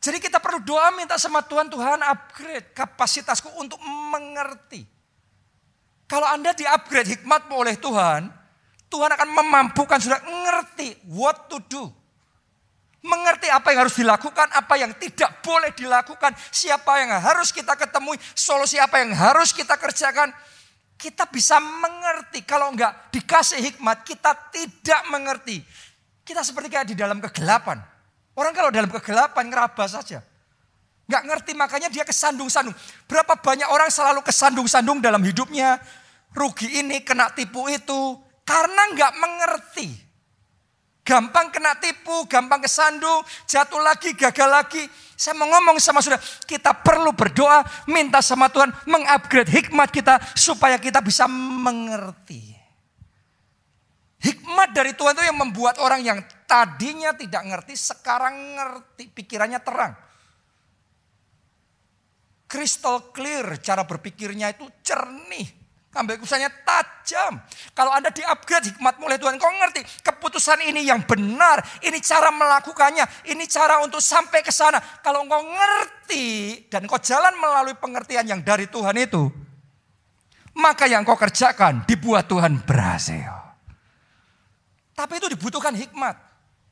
Jadi 0.03 0.19
kita 0.19 0.37
perlu 0.37 0.61
doa 0.61 0.91
minta 0.93 1.15
sama 1.15 1.41
Tuhan, 1.41 1.71
Tuhan 1.71 2.03
upgrade 2.03 2.75
kapasitasku 2.75 3.49
untuk 3.55 3.79
mengerti. 3.81 4.83
Kalau 6.05 6.27
Anda 6.27 6.51
di-upgrade 6.51 7.17
hikmatmu 7.17 7.55
oleh 7.55 7.79
Tuhan, 7.79 8.27
Tuhan 8.91 9.11
akan 9.15 9.29
memampukan 9.31 9.97
sudah 9.97 10.21
mengerti 10.21 10.93
what 11.09 11.49
to 11.49 11.57
do. 11.65 12.02
Mengerti 13.03 13.51
apa 13.51 13.75
yang 13.75 13.83
harus 13.83 13.99
dilakukan, 13.99 14.47
apa 14.55 14.73
yang 14.79 14.95
tidak 14.95 15.43
boleh 15.43 15.75
dilakukan, 15.75 16.31
siapa 16.47 17.03
yang 17.03 17.11
harus 17.19 17.51
kita 17.51 17.75
ketemui, 17.75 18.15
solusi 18.31 18.79
apa 18.79 19.03
yang 19.03 19.11
harus 19.11 19.51
kita 19.51 19.75
kerjakan. 19.75 20.31
Kita 20.95 21.27
bisa 21.27 21.59
mengerti, 21.59 22.47
kalau 22.47 22.71
enggak 22.71 23.11
dikasih 23.11 23.59
hikmat, 23.59 24.07
kita 24.07 24.31
tidak 24.55 25.03
mengerti. 25.11 25.59
Kita 26.23 26.47
seperti 26.47 26.71
kayak 26.71 26.87
di 26.87 26.95
dalam 26.95 27.19
kegelapan. 27.19 27.83
Orang 28.39 28.55
kalau 28.55 28.71
dalam 28.71 28.87
kegelapan 28.87 29.51
ngeraba 29.51 29.83
saja. 29.83 30.23
Enggak 31.03 31.23
ngerti 31.27 31.51
makanya 31.59 31.91
dia 31.91 32.07
kesandung-sandung. 32.07 32.71
Berapa 33.11 33.35
banyak 33.35 33.67
orang 33.67 33.91
selalu 33.91 34.23
kesandung-sandung 34.23 35.03
dalam 35.03 35.19
hidupnya. 35.19 35.75
Rugi 36.31 36.79
ini, 36.79 37.03
kena 37.03 37.35
tipu 37.35 37.67
itu. 37.67 38.15
Karena 38.47 38.95
enggak 38.95 39.11
mengerti. 39.19 40.02
Gampang 41.03 41.51
kena 41.51 41.75
tipu, 41.83 42.23
gampang 42.31 42.63
kesandung, 42.63 43.27
jatuh 43.43 43.83
lagi, 43.83 44.15
gagal 44.15 44.47
lagi. 44.47 44.83
Saya 45.19 45.35
mau 45.35 45.51
ngomong 45.51 45.75
sama 45.75 45.99
saudara, 45.99 46.23
kita 46.47 46.71
perlu 46.79 47.11
berdoa, 47.11 47.59
minta 47.91 48.23
sama 48.23 48.47
Tuhan 48.47 48.71
mengupgrade 48.87 49.51
hikmat 49.51 49.91
kita 49.91 50.15
supaya 50.31 50.79
kita 50.79 51.03
bisa 51.03 51.27
mengerti. 51.27 52.55
Hikmat 54.23 54.71
dari 54.71 54.95
Tuhan 54.95 55.11
itu 55.19 55.23
yang 55.27 55.35
membuat 55.43 55.75
orang 55.83 55.99
yang 56.07 56.19
tadinya 56.47 57.11
tidak 57.11 57.43
ngerti, 57.51 57.75
sekarang 57.75 58.55
ngerti, 58.55 59.11
pikirannya 59.11 59.59
terang. 59.59 59.99
Crystal 62.47 63.11
clear 63.11 63.59
cara 63.59 63.83
berpikirnya 63.83 64.55
itu 64.55 64.63
jernih. 64.79 65.62
Keputusannya 65.93 66.49
tajam. 66.65 67.37
Kalau 67.77 67.93
Anda 67.93 68.09
di-upgrade 68.09 68.73
hikmat 68.73 68.97
mulai 68.97 69.21
Tuhan, 69.21 69.37
kau 69.37 69.53
ngerti 69.53 69.85
keputusan 70.01 70.65
ini 70.65 70.89
yang 70.89 71.05
benar. 71.05 71.61
Ini 71.85 72.01
cara 72.01 72.33
melakukannya. 72.33 73.29
Ini 73.29 73.45
cara 73.45 73.77
untuk 73.85 74.01
sampai 74.01 74.41
ke 74.41 74.49
sana. 74.49 74.81
Kalau 75.05 75.21
engkau 75.21 75.45
ngerti 75.45 76.65
dan 76.73 76.89
kau 76.89 76.97
jalan 76.97 77.37
melalui 77.37 77.77
pengertian 77.77 78.25
yang 78.25 78.41
dari 78.41 78.65
Tuhan 78.65 78.97
itu. 78.97 79.29
Maka 80.57 80.89
yang 80.89 81.05
kau 81.05 81.13
kerjakan 81.13 81.85
dibuat 81.85 82.25
Tuhan 82.25 82.65
berhasil. 82.65 83.29
Tapi 84.97 85.21
itu 85.21 85.29
dibutuhkan 85.29 85.77
hikmat. 85.77 86.17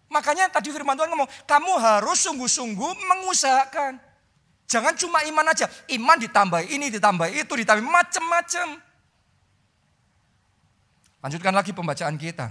Makanya 0.10 0.50
tadi 0.50 0.74
firman 0.74 0.98
Tuhan 0.98 1.14
ngomong, 1.14 1.30
kamu 1.46 1.72
harus 1.78 2.26
sungguh-sungguh 2.26 2.92
mengusahakan. 3.06 4.02
Jangan 4.66 4.98
cuma 4.98 5.22
iman 5.30 5.46
aja. 5.54 5.70
Iman 5.94 6.18
ditambah 6.18 6.62
ini, 6.68 6.90
ditambah 6.90 7.30
itu, 7.32 7.54
ditambah 7.54 7.86
macam-macam. 7.86 8.91
Lanjutkan 11.22 11.54
lagi 11.54 11.70
pembacaan 11.72 12.18
kita. 12.18 12.50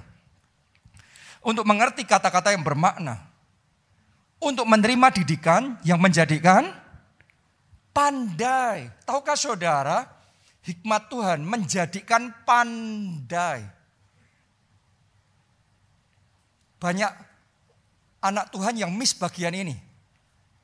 Untuk 1.42 1.66
mengerti 1.66 2.06
kata-kata 2.06 2.54
yang 2.54 2.62
bermakna. 2.62 3.18
Untuk 4.40 4.64
menerima 4.64 5.10
didikan 5.20 5.76
yang 5.82 5.98
menjadikan 5.98 6.70
pandai. 7.90 8.88
Tahukah 9.02 9.36
saudara, 9.36 10.06
hikmat 10.62 11.10
Tuhan 11.10 11.42
menjadikan 11.42 12.30
pandai. 12.46 13.66
Banyak 16.80 17.12
anak 18.24 18.48
Tuhan 18.54 18.78
yang 18.78 18.94
miss 18.94 19.12
bagian 19.12 19.52
ini. 19.52 19.76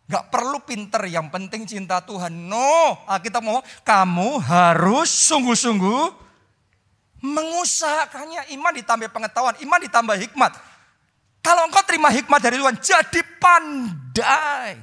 Gak 0.06 0.30
perlu 0.30 0.62
pinter, 0.62 1.02
yang 1.10 1.28
penting 1.34 1.66
cinta 1.66 1.98
Tuhan. 1.98 2.30
No, 2.30 3.02
kita 3.18 3.42
mau 3.42 3.58
kamu 3.82 4.38
harus 4.38 5.10
sungguh-sungguh 5.10 6.25
mengusahakannya. 7.26 8.54
Iman 8.54 8.72
ditambah 8.78 9.10
pengetahuan, 9.10 9.58
iman 9.58 9.80
ditambah 9.82 10.16
hikmat. 10.22 10.52
Kalau 11.42 11.62
engkau 11.66 11.82
terima 11.86 12.10
hikmat 12.10 12.40
dari 12.42 12.58
Tuhan, 12.58 12.78
jadi 12.78 13.20
pandai. 13.38 14.78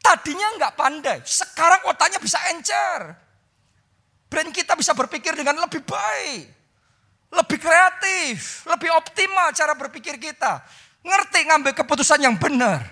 Tadinya 0.00 0.46
nggak 0.58 0.74
pandai, 0.74 1.18
sekarang 1.22 1.86
otaknya 1.86 2.18
bisa 2.18 2.40
encer. 2.50 3.14
Brand 4.30 4.50
kita 4.54 4.78
bisa 4.78 4.94
berpikir 4.94 5.34
dengan 5.34 5.58
lebih 5.58 5.82
baik. 5.82 6.46
Lebih 7.30 7.58
kreatif, 7.62 8.66
lebih 8.66 8.90
optimal 8.94 9.54
cara 9.54 9.74
berpikir 9.78 10.18
kita. 10.18 10.62
Ngerti 11.06 11.46
ngambil 11.46 11.72
keputusan 11.78 12.18
yang 12.18 12.34
benar. 12.34 12.82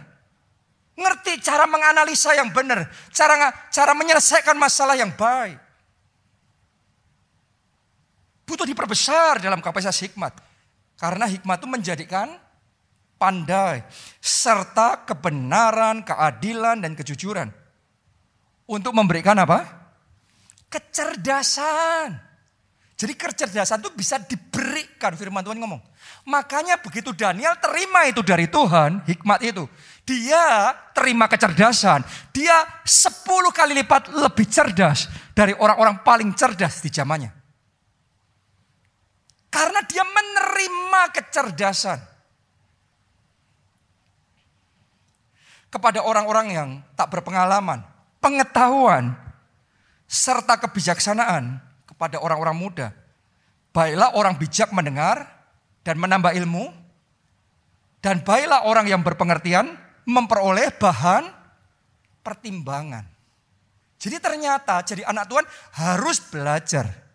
Ngerti 0.94 1.42
cara 1.42 1.66
menganalisa 1.66 2.34
yang 2.34 2.50
benar. 2.50 2.86
Cara, 3.10 3.50
cara 3.70 3.92
menyelesaikan 3.94 4.54
masalah 4.54 4.94
yang 4.94 5.10
baik. 5.14 5.67
Butuh 8.48 8.64
diperbesar 8.64 9.44
dalam 9.44 9.60
kapasitas 9.60 10.00
hikmat. 10.00 10.32
Karena 10.96 11.28
hikmat 11.28 11.60
itu 11.60 11.68
menjadikan 11.68 12.32
pandai. 13.20 13.84
Serta 14.24 15.04
kebenaran, 15.04 16.00
keadilan, 16.00 16.80
dan 16.80 16.96
kejujuran. 16.96 17.52
Untuk 18.64 18.96
memberikan 18.96 19.36
apa? 19.36 19.68
Kecerdasan. 20.72 22.24
Jadi 22.98 23.14
kecerdasan 23.14 23.78
itu 23.78 23.94
bisa 23.94 24.18
diberikan 24.18 25.14
firman 25.14 25.44
Tuhan 25.46 25.62
ngomong. 25.62 25.78
Makanya 26.26 26.82
begitu 26.82 27.14
Daniel 27.14 27.54
terima 27.62 28.10
itu 28.10 28.26
dari 28.26 28.50
Tuhan, 28.50 29.06
hikmat 29.06 29.38
itu. 29.46 29.70
Dia 30.02 30.74
terima 30.90 31.30
kecerdasan. 31.30 32.02
Dia 32.34 32.66
sepuluh 32.82 33.54
kali 33.54 33.78
lipat 33.78 34.10
lebih 34.10 34.50
cerdas 34.50 35.06
dari 35.30 35.54
orang-orang 35.54 36.02
paling 36.02 36.34
cerdas 36.34 36.82
di 36.82 36.90
zamannya. 36.90 37.37
Karena 39.48 39.80
dia 39.84 40.04
menerima 40.04 41.02
kecerdasan. 41.12 42.00
Kepada 45.68 46.00
orang-orang 46.00 46.46
yang 46.48 46.68
tak 46.96 47.12
berpengalaman, 47.12 47.84
pengetahuan, 48.24 49.12
serta 50.08 50.56
kebijaksanaan 50.56 51.60
kepada 51.84 52.16
orang-orang 52.24 52.56
muda. 52.56 52.88
Baiklah 53.76 54.16
orang 54.16 54.40
bijak 54.40 54.72
mendengar 54.72 55.28
dan 55.84 56.00
menambah 56.00 56.32
ilmu. 56.32 56.72
Dan 58.00 58.24
baiklah 58.24 58.64
orang 58.64 58.88
yang 58.88 59.04
berpengertian 59.04 59.76
memperoleh 60.08 60.72
bahan 60.80 61.28
pertimbangan. 62.24 63.04
Jadi 63.98 64.16
ternyata 64.22 64.80
jadi 64.86 65.04
anak 65.04 65.26
Tuhan 65.28 65.46
harus 65.76 66.22
belajar. 66.30 67.07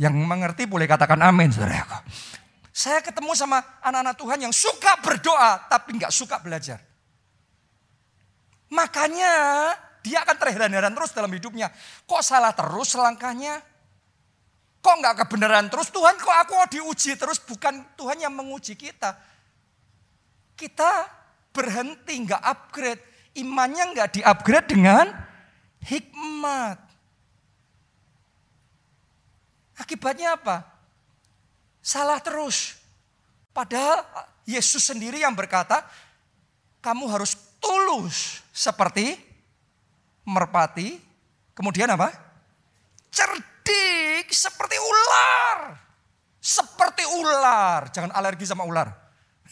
Yang 0.00 0.14
mengerti 0.24 0.64
boleh 0.64 0.88
katakan 0.88 1.20
amin 1.20 1.52
saudara. 1.52 2.04
Saya 2.72 3.04
ketemu 3.04 3.36
sama 3.36 3.60
anak-anak 3.84 4.16
Tuhan 4.16 4.38
yang 4.48 4.54
suka 4.54 4.96
berdoa 5.04 5.68
tapi 5.68 6.00
nggak 6.00 6.12
suka 6.12 6.40
belajar. 6.40 6.80
Makanya 8.72 9.32
dia 10.00 10.24
akan 10.24 10.36
terheran-heran 10.40 10.96
terus 10.96 11.12
dalam 11.12 11.28
hidupnya. 11.28 11.68
Kok 12.08 12.22
salah 12.24 12.56
terus 12.56 12.96
langkahnya? 12.96 13.60
Kok 14.82 14.96
nggak 14.98 15.14
kebenaran 15.24 15.70
terus? 15.70 15.94
Tuhan 15.94 16.18
kok 16.18 16.36
aku 16.48 16.54
diuji 16.74 17.14
terus? 17.14 17.38
Bukan 17.38 17.94
Tuhan 17.94 18.18
yang 18.18 18.34
menguji 18.34 18.74
kita. 18.74 19.14
Kita 20.58 21.06
berhenti, 21.54 22.26
nggak 22.26 22.42
upgrade. 22.42 23.02
Imannya 23.38 23.94
nggak 23.94 24.08
di-upgrade 24.18 24.68
dengan 24.74 25.06
hikmat. 25.86 26.91
Akibatnya 29.82 30.38
apa? 30.38 30.62
Salah 31.82 32.22
terus. 32.22 32.78
Padahal 33.50 34.06
Yesus 34.46 34.86
sendiri 34.86 35.18
yang 35.18 35.34
berkata, 35.34 35.82
kamu 36.78 37.10
harus 37.10 37.34
tulus 37.58 38.38
seperti 38.54 39.18
merpati. 40.22 41.02
Kemudian 41.50 41.90
apa? 41.90 42.14
Cerdik 43.10 44.30
seperti 44.30 44.78
ular. 44.78 45.74
Seperti 46.38 47.02
ular. 47.18 47.90
Jangan 47.90 48.14
alergi 48.14 48.46
sama 48.46 48.62
ular. 48.62 48.86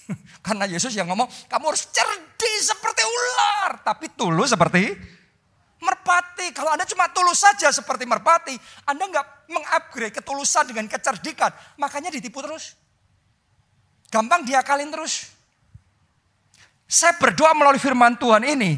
Karena 0.46 0.70
Yesus 0.70 0.94
yang 0.94 1.10
ngomong, 1.10 1.26
kamu 1.50 1.74
harus 1.74 1.90
cerdik 1.90 2.56
seperti 2.62 3.02
ular. 3.02 3.82
Tapi 3.82 4.14
tulus 4.14 4.54
seperti 4.54 4.94
merpati. 5.80 6.52
Kalau 6.52 6.72
Anda 6.72 6.86
cuma 6.86 7.08
tulus 7.10 7.40
saja 7.40 7.72
seperti 7.72 8.04
merpati, 8.04 8.54
Anda 8.86 9.08
nggak 9.08 9.26
mengupgrade 9.50 10.14
ketulusan 10.20 10.70
dengan 10.70 10.86
kecerdikan. 10.86 11.50
Makanya 11.80 12.12
ditipu 12.12 12.40
terus. 12.44 12.76
Gampang 14.12 14.44
diakalin 14.44 14.92
terus. 14.92 15.32
Saya 16.90 17.14
berdoa 17.16 17.54
melalui 17.54 17.78
firman 17.78 18.18
Tuhan 18.18 18.42
ini, 18.42 18.74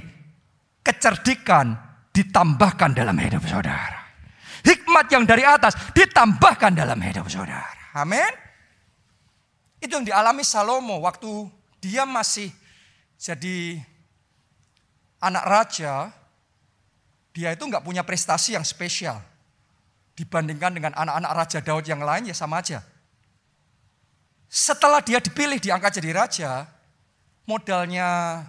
kecerdikan 0.85 1.73
ditambahkan 2.12 2.93
dalam 2.93 3.17
hidup 3.17 3.41
saudara. 3.49 4.05
Hikmat 4.62 5.09
yang 5.11 5.25
dari 5.25 5.43
atas 5.43 5.75
ditambahkan 5.97 6.77
dalam 6.77 7.01
hidup 7.01 7.27
saudara. 7.27 7.97
Amin. 7.97 8.31
Itu 9.83 9.99
yang 9.99 10.07
dialami 10.07 10.47
Salomo 10.47 11.03
waktu 11.03 11.51
dia 11.83 12.07
masih 12.07 12.53
jadi 13.19 13.83
anak 15.19 15.45
raja. 15.47 16.15
Dia 17.33 17.57
itu 17.57 17.64
nggak 17.64 17.85
punya 17.85 18.05
prestasi 18.05 18.55
yang 18.57 18.64
spesial. 18.64 19.21
Dibandingkan 20.12 20.77
dengan 20.77 20.92
anak-anak 20.92 21.33
Raja 21.33 21.59
Daud 21.64 21.85
yang 21.88 22.05
lain 22.05 22.29
ya 22.29 22.37
sama 22.37 22.61
aja. 22.61 22.85
Setelah 24.53 25.01
dia 25.01 25.16
dipilih 25.16 25.57
diangkat 25.57 25.97
jadi 25.97 26.12
raja, 26.12 26.68
modalnya 27.49 28.45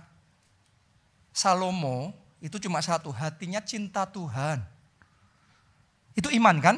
Salomo 1.31 2.11
itu 2.43 2.59
cuma 2.59 2.83
satu, 2.83 3.07
hatinya 3.15 3.63
cinta 3.63 4.03
Tuhan. 4.03 4.59
Itu 6.11 6.27
iman 6.27 6.59
kan? 6.59 6.75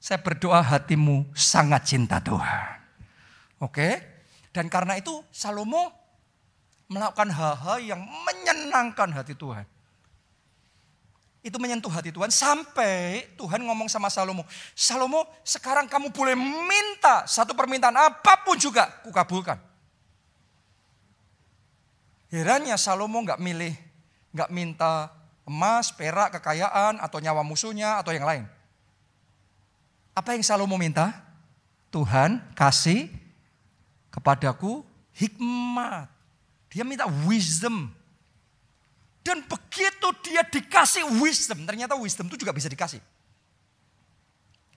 Saya 0.00 0.24
berdoa 0.24 0.64
hatimu 0.64 1.28
sangat 1.36 1.84
cinta 1.84 2.16
Tuhan. 2.24 2.80
Oke. 3.60 4.00
Dan 4.56 4.72
karena 4.72 4.96
itu 4.96 5.20
Salomo 5.28 5.92
melakukan 6.88 7.28
hal-hal 7.28 7.78
yang 7.84 8.00
menyenangkan 8.00 9.12
hati 9.12 9.36
Tuhan. 9.36 9.68
Itu 11.38 11.56
menyentuh 11.62 11.88
hati 11.88 12.10
Tuhan 12.10 12.34
sampai 12.34 13.30
Tuhan 13.38 13.62
ngomong 13.62 13.86
sama 13.86 14.10
Salomo. 14.10 14.42
Salomo 14.74 15.22
sekarang 15.46 15.86
kamu 15.86 16.10
boleh 16.10 16.34
minta 16.38 17.24
satu 17.30 17.54
permintaan 17.54 17.94
apa 17.94 18.42
pun 18.42 18.58
juga 18.58 18.90
kukabulkan. 19.06 19.56
Herannya 22.28 22.76
Salomo 22.76 23.22
nggak 23.24 23.40
milih, 23.40 23.72
nggak 24.34 24.50
minta 24.52 25.08
emas, 25.48 25.88
perak, 25.88 26.36
kekayaan, 26.36 27.00
atau 27.00 27.18
nyawa 27.24 27.40
musuhnya, 27.40 27.96
atau 27.96 28.12
yang 28.12 28.28
lain. 28.28 28.44
Apa 30.12 30.36
yang 30.36 30.44
Salomo 30.44 30.76
minta? 30.76 31.24
Tuhan 31.88 32.44
kasih 32.52 33.08
kepadaku 34.12 34.84
hikmat. 35.16 36.12
Dia 36.68 36.84
minta 36.84 37.08
wisdom. 37.24 37.88
Dan 39.28 39.44
begitu 39.44 40.08
dia 40.24 40.40
dikasih 40.40 41.04
wisdom, 41.20 41.68
ternyata 41.68 41.92
wisdom 42.00 42.32
itu 42.32 42.40
juga 42.40 42.56
bisa 42.56 42.64
dikasih. 42.64 42.96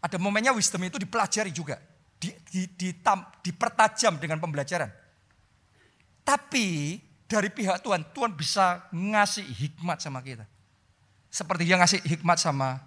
Ada 0.03 0.19
momennya 0.19 0.51
wisdom 0.51 0.83
itu 0.83 0.99
dipelajari 0.99 1.55
juga. 1.55 1.79
Di, 2.19 2.35
di, 2.51 2.67
di, 2.75 2.91
tam, 2.99 3.23
dipertajam 3.39 4.19
dengan 4.19 4.43
pembelajaran. 4.43 4.91
Tapi 6.27 6.99
dari 7.31 7.47
pihak 7.47 7.79
Tuhan, 7.79 8.03
Tuhan 8.11 8.35
bisa 8.35 8.91
ngasih 8.91 9.47
hikmat 9.47 10.03
sama 10.03 10.19
kita. 10.19 10.43
Seperti 11.31 11.71
dia 11.71 11.79
ngasih 11.79 12.03
hikmat 12.03 12.35
sama 12.35 12.83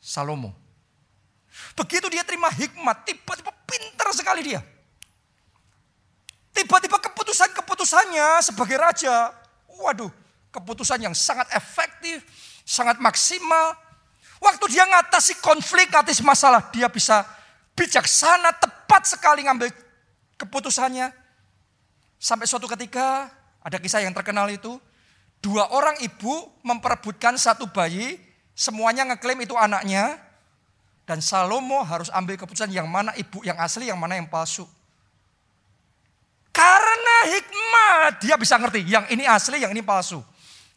Salomo. 0.00 0.56
Begitu 1.76 2.08
dia 2.08 2.24
terima 2.24 2.48
hikmat, 2.48 3.04
tiba-tiba 3.04 3.52
pintar 3.68 4.08
sekali 4.16 4.40
dia. 4.40 4.64
Tiba-tiba 6.56 6.96
keputusan-keputusannya 6.96 8.40
sebagai 8.40 8.80
raja, 8.80 9.36
waduh, 9.78 10.10
keputusan 10.52 11.02
yang 11.06 11.14
sangat 11.14 11.48
efektif, 11.54 12.22
sangat 12.66 12.98
maksimal. 12.98 13.74
Waktu 14.38 14.70
dia 14.70 14.86
ngatasi 14.86 15.42
konflik, 15.42 15.90
ngatasi 15.90 16.22
masalah, 16.22 16.70
dia 16.70 16.86
bisa 16.86 17.26
bijaksana, 17.74 18.54
tepat 18.58 19.06
sekali 19.06 19.42
ngambil 19.46 19.70
keputusannya. 20.38 21.10
Sampai 22.18 22.46
suatu 22.46 22.70
ketika, 22.70 23.30
ada 23.62 23.78
kisah 23.78 24.02
yang 24.02 24.14
terkenal 24.14 24.46
itu, 24.50 24.78
dua 25.42 25.70
orang 25.74 25.98
ibu 26.02 26.50
memperebutkan 26.62 27.34
satu 27.34 27.66
bayi, 27.70 28.18
semuanya 28.54 29.06
ngeklaim 29.10 29.42
itu 29.42 29.54
anaknya, 29.58 30.18
dan 31.06 31.18
Salomo 31.18 31.82
harus 31.82 32.12
ambil 32.14 32.38
keputusan 32.38 32.70
yang 32.70 32.86
mana 32.86 33.10
ibu 33.18 33.42
yang 33.42 33.58
asli, 33.58 33.90
yang 33.90 33.98
mana 33.98 34.18
yang 34.18 34.30
palsu. 34.30 34.66
Karena 36.58 37.16
hikmat 37.38 38.12
dia 38.18 38.34
bisa 38.34 38.58
ngerti 38.58 38.82
yang 38.82 39.06
ini 39.14 39.22
asli, 39.22 39.62
yang 39.62 39.70
ini 39.70 39.78
palsu. 39.78 40.18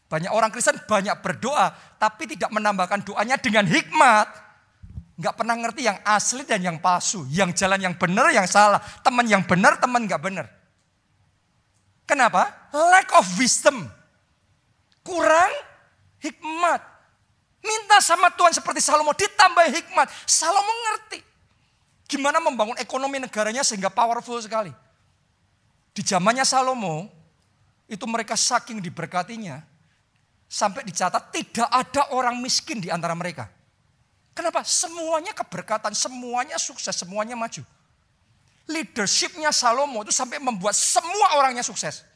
Banyak 0.06 0.30
orang 0.30 0.54
Kristen 0.54 0.78
banyak 0.78 1.18
berdoa 1.26 1.74
tapi 1.98 2.30
tidak 2.30 2.54
menambahkan 2.54 3.02
doanya 3.02 3.42
dengan 3.42 3.66
hikmat. 3.66 4.30
Nggak 5.18 5.34
pernah 5.38 5.56
ngerti 5.58 5.82
yang 5.90 5.98
asli 6.06 6.46
dan 6.46 6.62
yang 6.62 6.78
palsu. 6.78 7.26
Yang 7.34 7.66
jalan 7.66 7.82
yang 7.82 7.96
benar, 7.98 8.30
yang 8.30 8.46
salah. 8.46 8.78
Teman 9.02 9.26
yang 9.26 9.42
benar, 9.42 9.82
teman 9.82 10.06
nggak 10.06 10.22
benar. 10.22 10.46
Kenapa? 12.06 12.70
Lack 12.76 13.10
of 13.18 13.26
wisdom. 13.42 13.88
Kurang 15.02 15.54
hikmat. 16.22 16.82
Minta 17.62 18.02
sama 18.02 18.30
Tuhan 18.34 18.54
seperti 18.54 18.82
Salomo 18.86 19.14
ditambah 19.18 19.66
hikmat. 19.66 20.10
Salomo 20.30 20.74
ngerti. 20.90 21.22
Gimana 22.06 22.38
membangun 22.38 22.78
ekonomi 22.78 23.18
negaranya 23.18 23.66
sehingga 23.66 23.90
powerful 23.90 24.38
sekali. 24.42 24.74
Di 25.92 26.02
zamannya 26.04 26.48
Salomo, 26.48 27.12
itu 27.92 28.08
mereka 28.08 28.40
saking 28.40 28.80
diberkatinya, 28.80 29.60
sampai 30.48 30.88
dicatat 30.88 31.32
tidak 31.32 31.68
ada 31.68 32.16
orang 32.16 32.40
miskin 32.40 32.80
di 32.80 32.88
antara 32.88 33.12
mereka. 33.12 33.52
Kenapa? 34.32 34.64
Semuanya 34.64 35.36
keberkatan, 35.36 35.92
semuanya 35.92 36.56
sukses, 36.56 36.96
semuanya 36.96 37.36
maju. 37.36 37.64
Leadershipnya 38.72 39.52
Salomo 39.52 40.08
itu 40.08 40.16
sampai 40.16 40.40
membuat 40.40 40.72
semua 40.72 41.36
orangnya 41.36 41.64
sukses. 41.64 42.08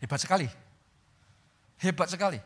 Hebat 0.00 0.20
sekali. 0.20 0.48
Hebat 1.80 2.12
sekali. 2.12 2.36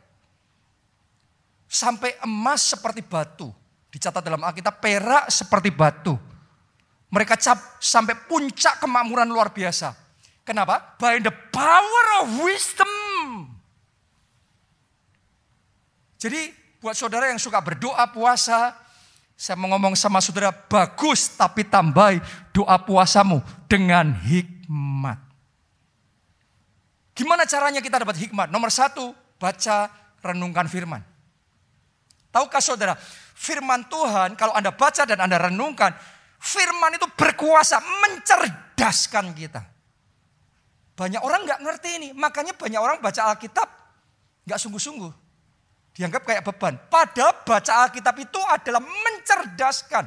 Sampai 1.66 2.14
emas 2.22 2.62
seperti 2.62 3.02
batu. 3.02 3.50
Dicatat 3.90 4.22
dalam 4.22 4.42
Alkitab, 4.42 4.78
perak 4.78 5.26
seperti 5.26 5.74
batu. 5.74 6.14
Mereka 7.10 7.34
cap 7.38 7.78
sampai 7.82 8.14
puncak 8.30 8.78
kemakmuran 8.78 9.26
luar 9.26 9.50
biasa. 9.50 10.03
Kenapa? 10.44 10.96
By 11.00 11.24
the 11.24 11.32
power 11.32 12.04
of 12.20 12.44
wisdom. 12.44 12.92
Jadi 16.20 16.52
buat 16.80 16.92
saudara 16.96 17.32
yang 17.32 17.40
suka 17.40 17.60
berdoa 17.64 18.04
puasa, 18.12 18.76
saya 19.34 19.56
mau 19.56 19.72
ngomong 19.72 19.96
sama 19.96 20.20
saudara, 20.20 20.52
bagus 20.52 21.32
tapi 21.32 21.64
tambahi 21.64 22.20
doa 22.52 22.76
puasamu 22.80 23.40
dengan 23.68 24.12
hikmat. 24.12 25.20
Gimana 27.16 27.48
caranya 27.48 27.80
kita 27.80 28.00
dapat 28.00 28.20
hikmat? 28.20 28.48
Nomor 28.52 28.68
satu, 28.68 29.16
baca 29.40 29.88
renungkan 30.20 30.68
firman. 30.68 31.00
Tahukah 32.32 32.60
saudara, 32.60 32.96
firman 33.36 33.86
Tuhan 33.88 34.34
kalau 34.36 34.52
Anda 34.52 34.72
baca 34.72 35.04
dan 35.04 35.20
Anda 35.24 35.38
renungkan, 35.40 35.92
firman 36.36 36.96
itu 36.96 37.06
berkuasa 37.16 37.80
mencerdaskan 37.80 39.32
kita. 39.36 39.73
Banyak 40.94 41.22
orang 41.26 41.42
nggak 41.42 41.60
ngerti 41.62 41.90
ini, 41.98 42.08
makanya 42.14 42.54
banyak 42.54 42.78
orang 42.78 42.98
baca 43.02 43.34
Alkitab 43.34 43.68
nggak 44.46 44.58
sungguh-sungguh. 44.62 45.12
Dianggap 45.94 46.22
kayak 46.26 46.42
beban. 46.46 46.74
Padahal 46.90 47.42
baca 47.42 47.72
Alkitab 47.86 48.14
itu 48.18 48.40
adalah 48.50 48.82
mencerdaskan 48.82 50.06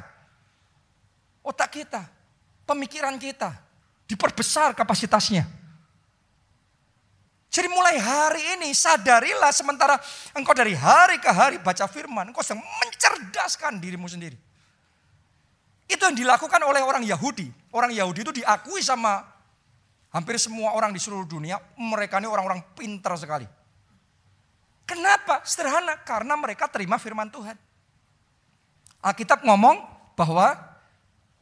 otak 1.44 1.68
kita, 1.72 2.02
pemikiran 2.64 3.16
kita, 3.20 3.52
diperbesar 4.08 4.72
kapasitasnya. 4.72 5.44
Jadi 7.48 7.68
mulai 7.72 7.96
hari 7.96 8.42
ini 8.60 8.76
sadarilah 8.76 9.48
sementara 9.52 9.96
engkau 10.36 10.52
dari 10.52 10.76
hari 10.76 11.16
ke 11.16 11.32
hari 11.32 11.56
baca 11.56 11.88
firman, 11.88 12.28
engkau 12.28 12.44
sedang 12.44 12.60
mencerdaskan 12.60 13.80
dirimu 13.80 14.04
sendiri. 14.04 14.36
Itu 15.88 16.04
yang 16.04 16.16
dilakukan 16.16 16.60
oleh 16.60 16.84
orang 16.84 17.00
Yahudi. 17.00 17.48
Orang 17.72 17.88
Yahudi 17.96 18.20
itu 18.28 18.32
diakui 18.44 18.84
sama 18.84 19.24
Hampir 20.08 20.40
semua 20.40 20.72
orang 20.72 20.88
di 20.92 21.00
seluruh 21.00 21.28
dunia, 21.28 21.60
mereka 21.76 22.16
ini 22.16 22.28
orang-orang 22.28 22.64
pintar 22.72 23.12
sekali. 23.20 23.44
Kenapa? 24.88 25.44
Sederhana, 25.44 26.00
karena 26.00 26.32
mereka 26.32 26.64
terima 26.64 26.96
firman 26.96 27.28
Tuhan. 27.28 27.52
Alkitab 29.04 29.44
ngomong 29.44 29.76
bahwa 30.16 30.56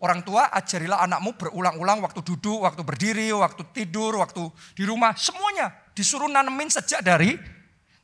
orang 0.02 0.20
tua 0.26 0.50
ajarilah 0.50 0.98
anakmu 1.06 1.38
berulang-ulang 1.38 2.02
waktu 2.02 2.20
duduk, 2.26 2.66
waktu 2.66 2.82
berdiri, 2.82 3.30
waktu 3.32 3.62
tidur, 3.70 4.18
waktu 4.18 4.50
di 4.74 4.82
rumah. 4.82 5.14
Semuanya 5.14 5.72
disuruh 5.94 6.28
nanemin 6.28 6.68
sejak 6.68 7.00
dari 7.00 7.38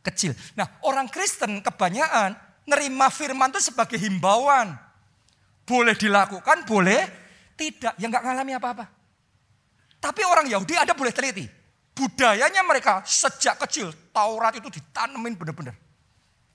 kecil. 0.01 0.33
Nah 0.57 0.81
orang 0.87 1.11
Kristen 1.11 1.61
kebanyakan 1.61 2.39
nerima 2.65 3.11
firman 3.13 3.53
itu 3.53 3.61
sebagai 3.61 4.01
himbauan. 4.01 4.73
Boleh 5.69 5.95
dilakukan, 5.99 6.65
boleh 6.65 7.03
tidak. 7.59 7.93
Ya 8.01 8.07
nggak 8.09 8.25
ngalami 8.25 8.53
apa-apa. 8.57 9.02
Tapi 10.03 10.27
orang 10.27 10.51
Yahudi 10.51 10.75
ada 10.75 10.99
boleh 10.99 11.15
teliti. 11.15 11.47
Budayanya 11.95 12.67
mereka 12.67 13.07
sejak 13.07 13.63
kecil 13.63 13.95
Taurat 14.11 14.51
itu 14.59 14.67
ditanemin 14.67 15.39
benar-benar. 15.39 15.79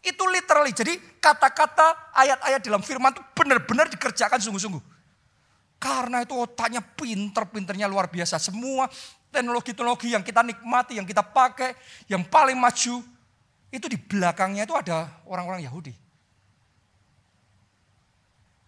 Itu 0.04 0.28
literally. 0.28 0.76
Jadi 0.76 1.00
kata-kata 1.24 2.12
ayat-ayat 2.12 2.60
dalam 2.60 2.84
firman 2.84 3.16
itu 3.16 3.24
benar-benar 3.32 3.88
dikerjakan 3.88 4.44
sungguh-sungguh. 4.44 4.84
Karena 5.80 6.28
itu 6.28 6.36
otaknya 6.36 6.84
pinter-pinternya 6.84 7.88
luar 7.88 8.12
biasa. 8.12 8.36
Semua 8.36 8.92
teknologi-teknologi 9.32 10.12
yang 10.12 10.28
kita 10.28 10.44
nikmati, 10.44 11.00
yang 11.00 11.08
kita 11.08 11.24
pakai, 11.24 11.72
yang 12.12 12.28
paling 12.28 12.60
maju. 12.60 13.00
Itu 13.72 13.86
di 13.88 13.96
belakangnya 13.96 14.68
itu 14.68 14.76
ada 14.76 15.08
orang-orang 15.24 15.64
Yahudi. 15.64 15.96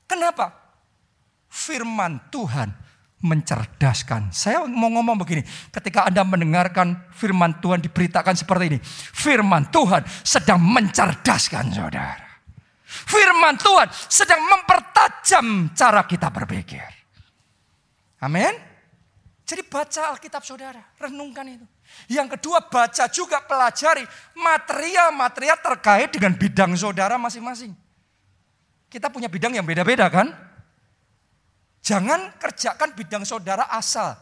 Kenapa? 0.07 0.55
Firman 1.49 2.29
Tuhan 2.29 2.69
mencerdaskan. 3.19 4.31
Saya 4.31 4.63
mau 4.63 4.87
ngomong 4.87 5.19
begini, 5.19 5.43
ketika 5.71 6.07
Anda 6.07 6.23
mendengarkan 6.23 7.11
firman 7.11 7.59
Tuhan 7.59 7.83
diberitakan 7.83 8.35
seperti 8.35 8.75
ini. 8.75 8.79
Firman 9.15 9.67
Tuhan 9.71 10.03
sedang 10.23 10.59
mencerdaskan 10.63 11.71
saudara. 11.75 12.27
Firman 12.89 13.59
Tuhan 13.59 13.87
sedang 14.09 14.41
mempertajam 14.49 15.75
cara 15.75 16.01
kita 16.07 16.31
berpikir. 16.31 16.87
Amin. 18.23 18.55
Jadi 19.45 19.65
baca 19.65 20.13
Alkitab 20.13 20.45
saudara, 20.45 20.81
renungkan 21.01 21.45
itu. 21.49 21.65
Yang 22.05 22.37
kedua 22.37 22.61
baca 22.69 23.09
juga 23.09 23.41
pelajari 23.41 24.05
material-material 24.37 25.57
terkait 25.57 26.09
dengan 26.13 26.37
bidang 26.37 26.77
saudara 26.77 27.17
masing-masing. 27.17 27.73
Kita 28.89 29.09
punya 29.09 29.25
bidang 29.29 29.57
yang 29.57 29.65
beda-beda 29.65 30.09
kan? 30.09 30.48
Jangan 31.79 32.35
kerjakan 32.37 32.93
bidang 32.93 33.23
saudara 33.23 33.65
asal. 33.71 34.15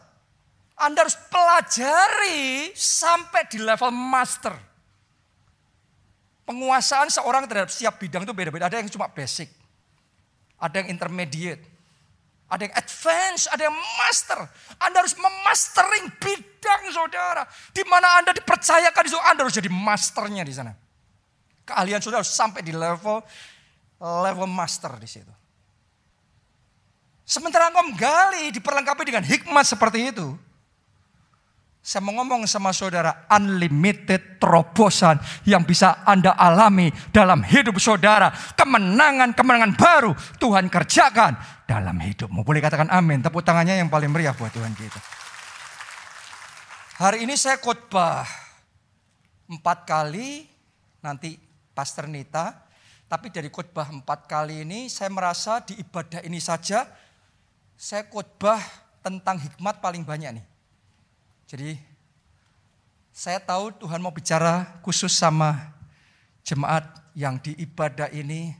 Anda 0.78 1.02
harus 1.02 1.18
pelajari 1.26 2.70
sampai 2.74 3.50
di 3.50 3.58
level 3.58 3.90
master. 3.90 4.54
Penguasaan 6.46 7.10
seorang 7.10 7.44
terhadap 7.50 7.68
setiap 7.68 7.98
bidang 7.98 8.22
itu 8.24 8.32
beda-beda. 8.32 8.70
Ada 8.70 8.80
yang 8.80 8.88
cuma 8.88 9.10
basic. 9.10 9.50
Ada 10.56 10.80
yang 10.80 10.94
intermediate. 10.94 11.60
Ada 12.48 12.64
yang 12.64 12.74
advance, 12.80 13.44
ada 13.52 13.68
yang 13.68 13.76
master. 13.76 14.40
Anda 14.80 15.04
harus 15.04 15.12
memastering 15.18 16.08
bidang 16.16 16.82
saudara. 16.88 17.44
Di 17.76 17.84
mana 17.84 18.22
Anda 18.22 18.32
dipercayakan 18.32 19.02
di 19.04 19.08
situ, 19.12 19.20
Anda 19.20 19.40
harus 19.44 19.56
jadi 19.58 19.68
masternya 19.68 20.42
di 20.48 20.54
sana. 20.56 20.72
Keahlian 21.68 22.00
saudara 22.00 22.24
harus 22.24 22.32
sampai 22.32 22.64
di 22.64 22.72
level 22.72 23.20
level 24.00 24.48
master 24.48 24.96
di 24.96 25.04
situ. 25.04 25.37
Sementara 27.28 27.68
engkau 27.68 27.84
menggali, 27.84 28.48
diperlengkapi 28.56 29.04
dengan 29.04 29.20
hikmat 29.20 29.68
seperti 29.68 30.16
itu. 30.16 30.32
Saya 31.84 32.00
mau 32.00 32.16
ngomong 32.16 32.48
sama 32.48 32.72
saudara, 32.72 33.28
unlimited 33.28 34.40
terobosan 34.40 35.20
yang 35.44 35.60
bisa 35.60 36.08
Anda 36.08 36.32
alami 36.32 36.88
dalam 37.12 37.44
hidup 37.44 37.76
saudara. 37.76 38.32
Kemenangan-kemenangan 38.32 39.72
baru 39.76 40.16
Tuhan 40.40 40.72
kerjakan 40.72 41.36
dalam 41.68 42.00
hidupmu. 42.00 42.40
Boleh 42.48 42.64
katakan 42.64 42.88
amin, 42.88 43.20
tepuk 43.20 43.44
tangannya 43.44 43.76
yang 43.76 43.92
paling 43.92 44.08
meriah 44.08 44.32
buat 44.32 44.48
Tuhan 44.48 44.72
kita. 44.72 45.00
Hari 46.96 47.28
ini 47.28 47.36
saya 47.36 47.60
khotbah 47.60 48.24
empat 49.52 49.84
kali, 49.84 50.48
nanti 51.04 51.36
Pastor 51.76 52.08
Nita 52.08 52.66
Tapi 53.08 53.32
dari 53.32 53.48
khotbah 53.48 53.88
empat 53.88 54.28
kali 54.28 54.68
ini 54.68 54.92
saya 54.92 55.08
merasa 55.08 55.64
di 55.64 55.80
ibadah 55.80 56.20
ini 56.28 56.36
saja 56.44 56.84
saya 57.78 58.02
khotbah 58.10 58.58
tentang 59.06 59.38
hikmat 59.38 59.78
paling 59.78 60.02
banyak 60.02 60.34
nih. 60.34 60.46
Jadi 61.46 61.70
saya 63.14 63.38
tahu 63.38 63.70
Tuhan 63.78 64.02
mau 64.02 64.10
bicara 64.10 64.82
khusus 64.82 65.14
sama 65.14 65.78
jemaat 66.42 66.90
yang 67.14 67.38
di 67.38 67.54
ibadah 67.54 68.10
ini 68.10 68.50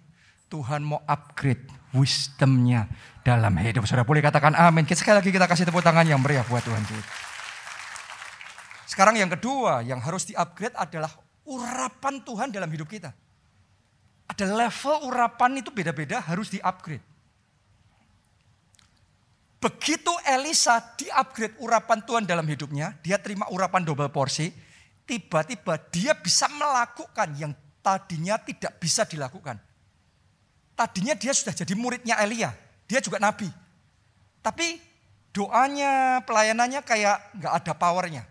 Tuhan 0.46 0.86
mau 0.86 1.02
upgrade 1.04 1.66
wisdomnya 1.90 2.86
dalam 3.26 3.58
hidup. 3.58 3.84
Saudara 3.90 4.06
boleh 4.06 4.22
katakan 4.22 4.54
amin. 4.54 4.86
Sekali 4.86 5.18
lagi 5.18 5.34
kita 5.34 5.50
kasih 5.50 5.66
tepuk 5.66 5.82
tangan 5.82 6.06
yang 6.06 6.22
meriah 6.22 6.46
buat 6.46 6.62
Tuhan. 6.62 6.80
Sekarang 8.86 9.18
yang 9.18 9.28
kedua 9.28 9.82
yang 9.82 9.98
harus 9.98 10.30
di-upgrade 10.30 10.78
adalah 10.78 11.10
urapan 11.42 12.22
Tuhan 12.22 12.54
dalam 12.54 12.70
hidup 12.70 12.86
kita. 12.86 13.10
Ada 14.30 14.46
level 14.46 15.10
urapan 15.10 15.58
itu 15.58 15.74
beda-beda 15.74 16.22
harus 16.22 16.54
di-upgrade. 16.54 17.17
Begitu 19.58 20.14
Elisa 20.22 20.78
di-upgrade 20.94 21.58
urapan 21.58 21.98
Tuhan 22.06 22.22
dalam 22.22 22.46
hidupnya, 22.46 22.94
dia 23.02 23.18
terima 23.18 23.50
urapan 23.50 23.82
double 23.82 24.06
porsi, 24.14 24.54
tiba-tiba 25.02 25.74
dia 25.90 26.14
bisa 26.14 26.46
melakukan 26.46 27.34
yang 27.34 27.52
tadinya 27.82 28.38
tidak 28.38 28.78
bisa 28.78 29.02
dilakukan. 29.02 29.58
Tadinya 30.78 31.18
dia 31.18 31.34
sudah 31.34 31.50
jadi 31.50 31.74
muridnya 31.74 32.14
Elia, 32.22 32.54
dia 32.86 33.02
juga 33.02 33.18
nabi. 33.18 33.50
Tapi 34.38 34.78
doanya, 35.34 36.22
pelayanannya 36.22 36.80
kayak 36.86 37.42
nggak 37.42 37.52
ada 37.58 37.72
powernya. 37.74 38.22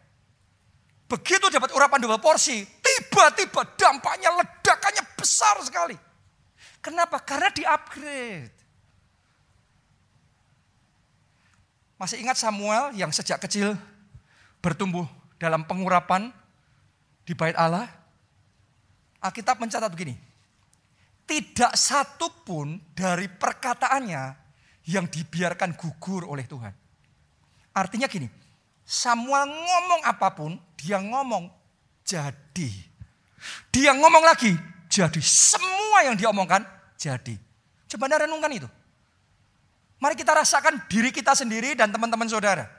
Begitu 1.12 1.52
dapat 1.52 1.76
urapan 1.76 2.08
double 2.08 2.24
porsi, 2.24 2.64
tiba-tiba 2.64 3.68
dampaknya 3.76 4.32
ledakannya 4.32 5.04
besar 5.20 5.60
sekali. 5.60 5.96
Kenapa? 6.80 7.20
Karena 7.20 7.52
di-upgrade. 7.52 8.57
Masih 11.98 12.22
ingat 12.22 12.38
Samuel 12.38 12.94
yang 12.94 13.10
sejak 13.10 13.42
kecil 13.42 13.74
bertumbuh 14.62 15.10
dalam 15.42 15.66
pengurapan 15.66 16.30
di 17.26 17.34
bait 17.34 17.58
Allah? 17.58 17.90
Alkitab 19.18 19.58
mencatat 19.58 19.90
begini. 19.90 20.14
Tidak 21.28 21.74
satu 21.74 22.30
pun 22.46 22.78
dari 22.94 23.28
perkataannya 23.28 24.24
yang 24.88 25.10
dibiarkan 25.10 25.76
gugur 25.76 26.24
oleh 26.24 26.48
Tuhan. 26.48 26.72
Artinya 27.76 28.08
gini, 28.08 28.30
Samuel 28.88 29.52
ngomong 29.52 30.02
apa 30.08 30.32
pun, 30.32 30.56
dia 30.80 31.02
ngomong 31.02 31.52
jadi. 32.08 32.72
Dia 33.74 33.92
ngomong 33.92 34.24
lagi, 34.24 34.56
jadi. 34.88 35.20
Semua 35.20 36.08
yang 36.08 36.16
dia 36.16 36.32
omongkan, 36.32 36.64
jadi. 36.96 37.36
Coba 37.92 38.08
anda 38.08 38.24
renungkan 38.24 38.54
itu. 38.56 38.70
Mari 39.98 40.14
kita 40.14 40.38
rasakan 40.38 40.86
diri 40.86 41.10
kita 41.10 41.34
sendiri 41.34 41.74
dan 41.74 41.90
teman-teman 41.90 42.30
saudara. 42.30 42.70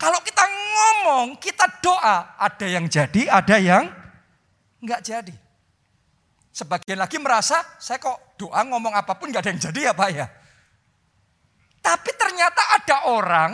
Kalau 0.00 0.18
kita 0.24 0.40
ngomong, 0.40 1.36
kita 1.36 1.68
doa, 1.84 2.34
ada 2.40 2.66
yang 2.66 2.88
jadi, 2.88 3.28
ada 3.28 3.56
yang 3.60 3.84
nggak 4.80 5.00
jadi. 5.04 5.34
Sebagian 6.54 6.96
lagi 6.96 7.20
merasa, 7.20 7.60
saya 7.76 8.00
kok 8.00 8.40
doa 8.40 8.64
ngomong 8.64 8.96
apa 8.96 9.12
pun 9.20 9.28
nggak 9.28 9.42
ada 9.44 9.50
yang 9.52 9.62
jadi 9.70 9.80
ya 9.90 9.92
Pak 9.92 10.10
ya. 10.16 10.26
Tapi 11.84 12.10
ternyata 12.16 12.62
ada 12.72 12.96
orang 13.12 13.50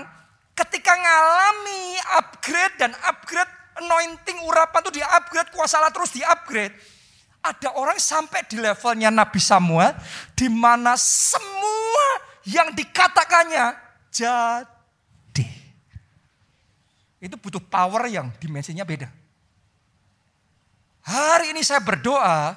ketika 0.55 0.95
ngalami 0.95 1.99
upgrade 2.23 2.77
dan 2.79 2.95
upgrade 3.03 3.51
anointing 3.83 4.47
urapan 4.47 4.81
itu 4.87 5.03
di 5.03 5.03
upgrade, 5.03 5.51
kuasa 5.51 5.83
Allah 5.83 5.91
terus 5.91 6.15
di 6.15 6.23
upgrade. 6.23 6.77
Ada 7.41 7.75
orang 7.75 7.97
sampai 7.97 8.47
di 8.47 8.61
levelnya 8.61 9.09
Nabi 9.09 9.41
Samuel 9.41 9.97
di 10.37 10.47
mana 10.53 10.95
semua 10.95 11.80
yang 12.49 12.73
dikatakannya 12.73 13.77
jadi. 14.09 15.49
Itu 17.21 17.37
butuh 17.37 17.61
power 17.61 18.09
yang 18.09 18.33
dimensinya 18.41 18.85
beda. 18.85 19.13
Hari 21.05 21.53
ini 21.53 21.61
saya 21.61 21.81
berdoa, 21.85 22.57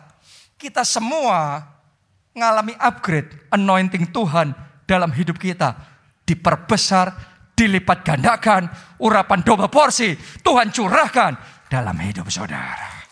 kita 0.56 0.88
semua 0.88 1.68
mengalami 2.32 2.76
upgrade 2.80 3.32
anointing 3.52 4.08
Tuhan 4.12 4.56
dalam 4.88 5.12
hidup 5.12 5.36
kita. 5.36 5.76
Diperbesar, 6.24 7.12
dilipat 7.52 8.08
gandakan, 8.08 8.72
urapan 9.04 9.44
double 9.44 9.68
porsi, 9.68 10.16
Tuhan 10.40 10.72
curahkan 10.72 11.36
dalam 11.68 12.00
hidup 12.00 12.32
saudara. 12.32 13.04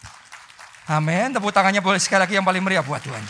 Amin. 0.87 1.35
Tepuk 1.35 1.51
tangannya 1.51 1.83
boleh 1.83 1.99
sekali 1.99 2.23
lagi 2.27 2.35
yang 2.39 2.47
paling 2.47 2.63
meriah 2.63 2.83
buat 2.83 3.03
Tuhan. 3.03 3.23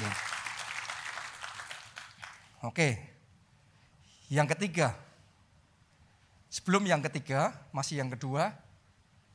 Oke. 2.65 3.10
Yang 4.31 4.55
ketiga, 4.55 4.95
sebelum 6.47 6.87
yang 6.87 7.03
ketiga, 7.03 7.51
masih 7.75 7.99
yang 7.99 8.07
kedua, 8.07 8.55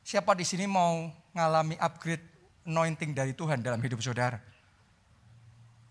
siapa 0.01 0.33
di 0.33 0.41
sini 0.41 0.65
mau 0.65 1.13
ngalami 1.37 1.77
upgrade 1.77 2.25
anointing 2.65 3.13
dari 3.13 3.37
Tuhan 3.37 3.61
dalam 3.61 3.77
hidup 3.77 4.01
saudara? 4.01 4.41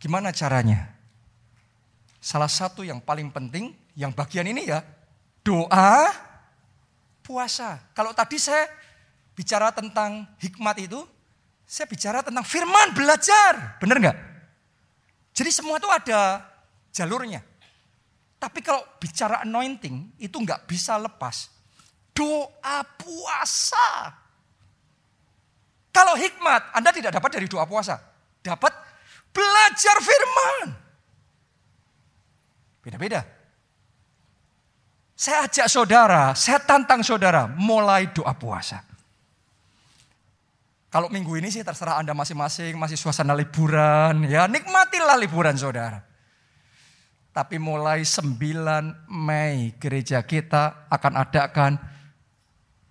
Gimana 0.02 0.34
caranya? 0.34 0.90
Salah 2.18 2.50
satu 2.50 2.82
yang 2.82 2.98
paling 2.98 3.30
penting, 3.30 3.78
yang 3.94 4.10
bagian 4.10 4.50
ini 4.50 4.66
ya, 4.66 4.82
doa, 5.46 6.10
puasa. 7.22 7.78
Kalau 7.94 8.10
tadi 8.10 8.42
saya 8.42 8.66
bicara 9.38 9.70
tentang 9.70 10.26
hikmat 10.42 10.82
itu, 10.82 10.98
saya 11.62 11.86
bicara 11.86 12.26
tentang 12.26 12.42
firman 12.42 12.90
belajar. 12.90 13.78
Benar 13.78 14.02
nggak? 14.02 14.18
Jadi 15.30 15.50
semua 15.54 15.78
itu 15.78 15.86
ada 15.86 16.42
jalurnya. 16.90 17.46
Tapi 18.36 18.60
kalau 18.60 18.84
bicara 19.00 19.40
anointing 19.42 20.16
itu 20.20 20.36
nggak 20.36 20.68
bisa 20.68 21.00
lepas. 21.00 21.48
Doa 22.12 22.84
puasa. 22.96 24.12
Kalau 25.92 26.12
hikmat 26.16 26.76
Anda 26.76 26.92
tidak 26.92 27.16
dapat 27.16 27.40
dari 27.40 27.48
doa 27.48 27.64
puasa. 27.64 27.96
Dapat 28.44 28.72
belajar 29.32 29.96
firman. 30.04 30.76
Beda-beda. 32.84 33.26
Saya 35.16 35.48
ajak 35.48 35.66
saudara, 35.72 36.36
saya 36.36 36.60
tantang 36.60 37.00
saudara 37.00 37.48
mulai 37.48 38.12
doa 38.12 38.36
puasa. 38.36 38.84
Kalau 40.92 41.10
minggu 41.10 41.34
ini 41.40 41.50
sih 41.50 41.66
terserah 41.66 41.98
Anda 41.98 42.14
masing-masing, 42.14 42.78
masih 42.78 42.94
suasana 42.94 43.34
liburan, 43.34 44.22
ya 44.28 44.46
nikmatilah 44.46 45.18
liburan 45.18 45.58
saudara. 45.58 46.05
Tapi 47.36 47.60
mulai 47.60 48.00
9 48.00 49.12
Mei 49.12 49.76
gereja 49.76 50.24
kita 50.24 50.88
akan 50.88 51.20
adakan 51.20 51.76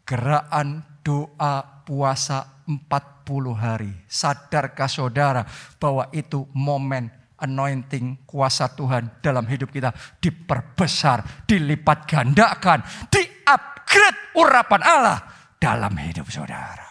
gerakan 0.06 0.86
doa 1.02 1.82
puasa 1.82 2.62
40 2.70 3.26
hari. 3.58 3.90
Sadarkah 4.06 4.86
saudara 4.86 5.42
bahwa 5.82 6.06
itu 6.14 6.46
momen 6.54 7.10
anointing 7.42 8.22
kuasa 8.30 8.70
Tuhan 8.70 9.18
dalam 9.26 9.50
hidup 9.50 9.74
kita 9.74 9.90
diperbesar, 10.22 11.50
dilipat 11.50 12.06
gandakan, 12.06 12.86
di-upgrade 13.10 14.38
urapan 14.38 14.82
Allah 14.86 15.20
dalam 15.58 15.98
hidup 15.98 16.30
saudara. 16.30 16.86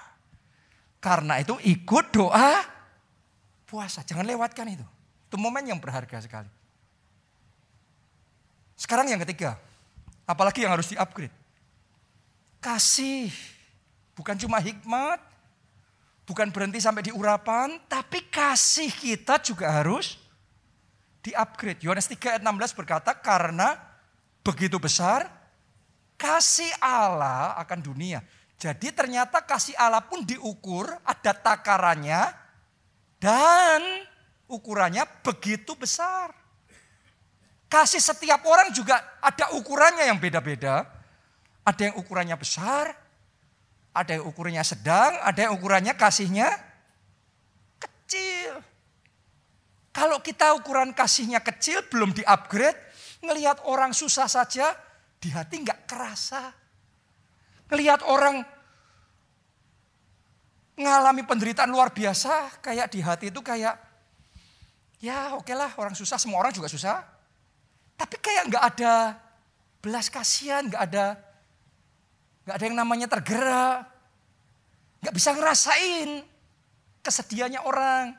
Karena 0.98 1.38
itu 1.38 1.54
ikut 1.62 2.10
doa 2.10 2.66
puasa. 3.62 4.02
Jangan 4.02 4.26
lewatkan 4.26 4.74
itu. 4.74 4.82
Itu 5.30 5.38
momen 5.38 5.70
yang 5.70 5.78
berharga 5.78 6.18
sekali. 6.18 6.63
Sekarang 8.84 9.08
yang 9.08 9.16
ketiga, 9.24 9.56
apalagi 10.28 10.60
yang 10.60 10.76
harus 10.76 10.92
di-upgrade. 10.92 11.32
Kasih, 12.60 13.32
bukan 14.12 14.36
cuma 14.36 14.60
hikmat, 14.60 15.24
bukan 16.28 16.52
berhenti 16.52 16.84
sampai 16.84 17.00
di 17.00 17.08
urapan, 17.08 17.80
tapi 17.88 18.28
kasih 18.28 18.92
kita 18.92 19.40
juga 19.40 19.72
harus 19.72 20.20
di-upgrade. 21.24 21.80
Yohanes 21.80 22.12
3 22.12 22.36
ayat 22.36 22.42
16 22.44 22.76
berkata, 22.76 23.16
karena 23.16 23.72
begitu 24.44 24.76
besar 24.76 25.32
kasih 26.20 26.68
Allah 26.76 27.56
akan 27.64 27.80
dunia. 27.80 28.20
Jadi 28.60 28.92
ternyata 28.92 29.40
kasih 29.40 29.72
Allah 29.80 30.04
pun 30.04 30.28
diukur, 30.28 30.92
ada 31.08 31.32
takarannya, 31.32 32.36
dan 33.16 33.80
ukurannya 34.44 35.08
begitu 35.24 35.72
besar. 35.72 36.43
Kasih 37.74 37.98
setiap 37.98 38.46
orang 38.46 38.70
juga 38.70 39.18
ada 39.18 39.50
ukurannya 39.58 40.06
yang 40.06 40.22
beda-beda. 40.22 40.86
Ada 41.66 41.90
yang 41.90 41.98
ukurannya 41.98 42.38
besar, 42.38 42.94
ada 43.90 44.10
yang 44.14 44.30
ukurannya 44.30 44.62
sedang, 44.62 45.10
ada 45.26 45.48
yang 45.48 45.58
ukurannya 45.58 45.90
kasihnya 45.98 46.54
kecil. 47.82 48.62
Kalau 49.90 50.22
kita 50.22 50.54
ukuran 50.54 50.94
kasihnya 50.94 51.42
kecil, 51.42 51.82
belum 51.90 52.14
di-upgrade, 52.14 52.78
ngelihat 53.26 53.66
orang 53.66 53.90
susah 53.90 54.30
saja, 54.30 54.70
di 55.18 55.34
hati 55.34 55.66
nggak 55.66 55.90
kerasa. 55.90 56.54
Ngelihat 57.74 58.06
orang 58.06 58.46
mengalami 60.78 61.26
penderitaan 61.26 61.74
luar 61.74 61.90
biasa, 61.90 62.62
kayak 62.62 62.86
di 62.94 63.02
hati 63.02 63.34
itu 63.34 63.42
kayak 63.42 63.82
Ya 65.04 65.36
oke 65.36 65.52
lah 65.52 65.74
orang 65.76 65.92
susah, 65.92 66.16
semua 66.16 66.40
orang 66.40 66.54
juga 66.54 66.64
susah. 66.64 67.13
Tapi 67.94 68.16
kayak 68.18 68.50
nggak 68.50 68.64
ada 68.74 68.94
belas 69.78 70.10
kasihan, 70.10 70.66
nggak 70.66 70.82
ada 70.90 71.06
nggak 72.44 72.56
ada 72.60 72.64
yang 72.64 72.76
namanya 72.76 73.06
tergerak, 73.08 73.88
nggak 75.00 75.14
bisa 75.14 75.30
ngerasain 75.32 76.24
kesedihannya 77.04 77.60
orang. 77.60 78.16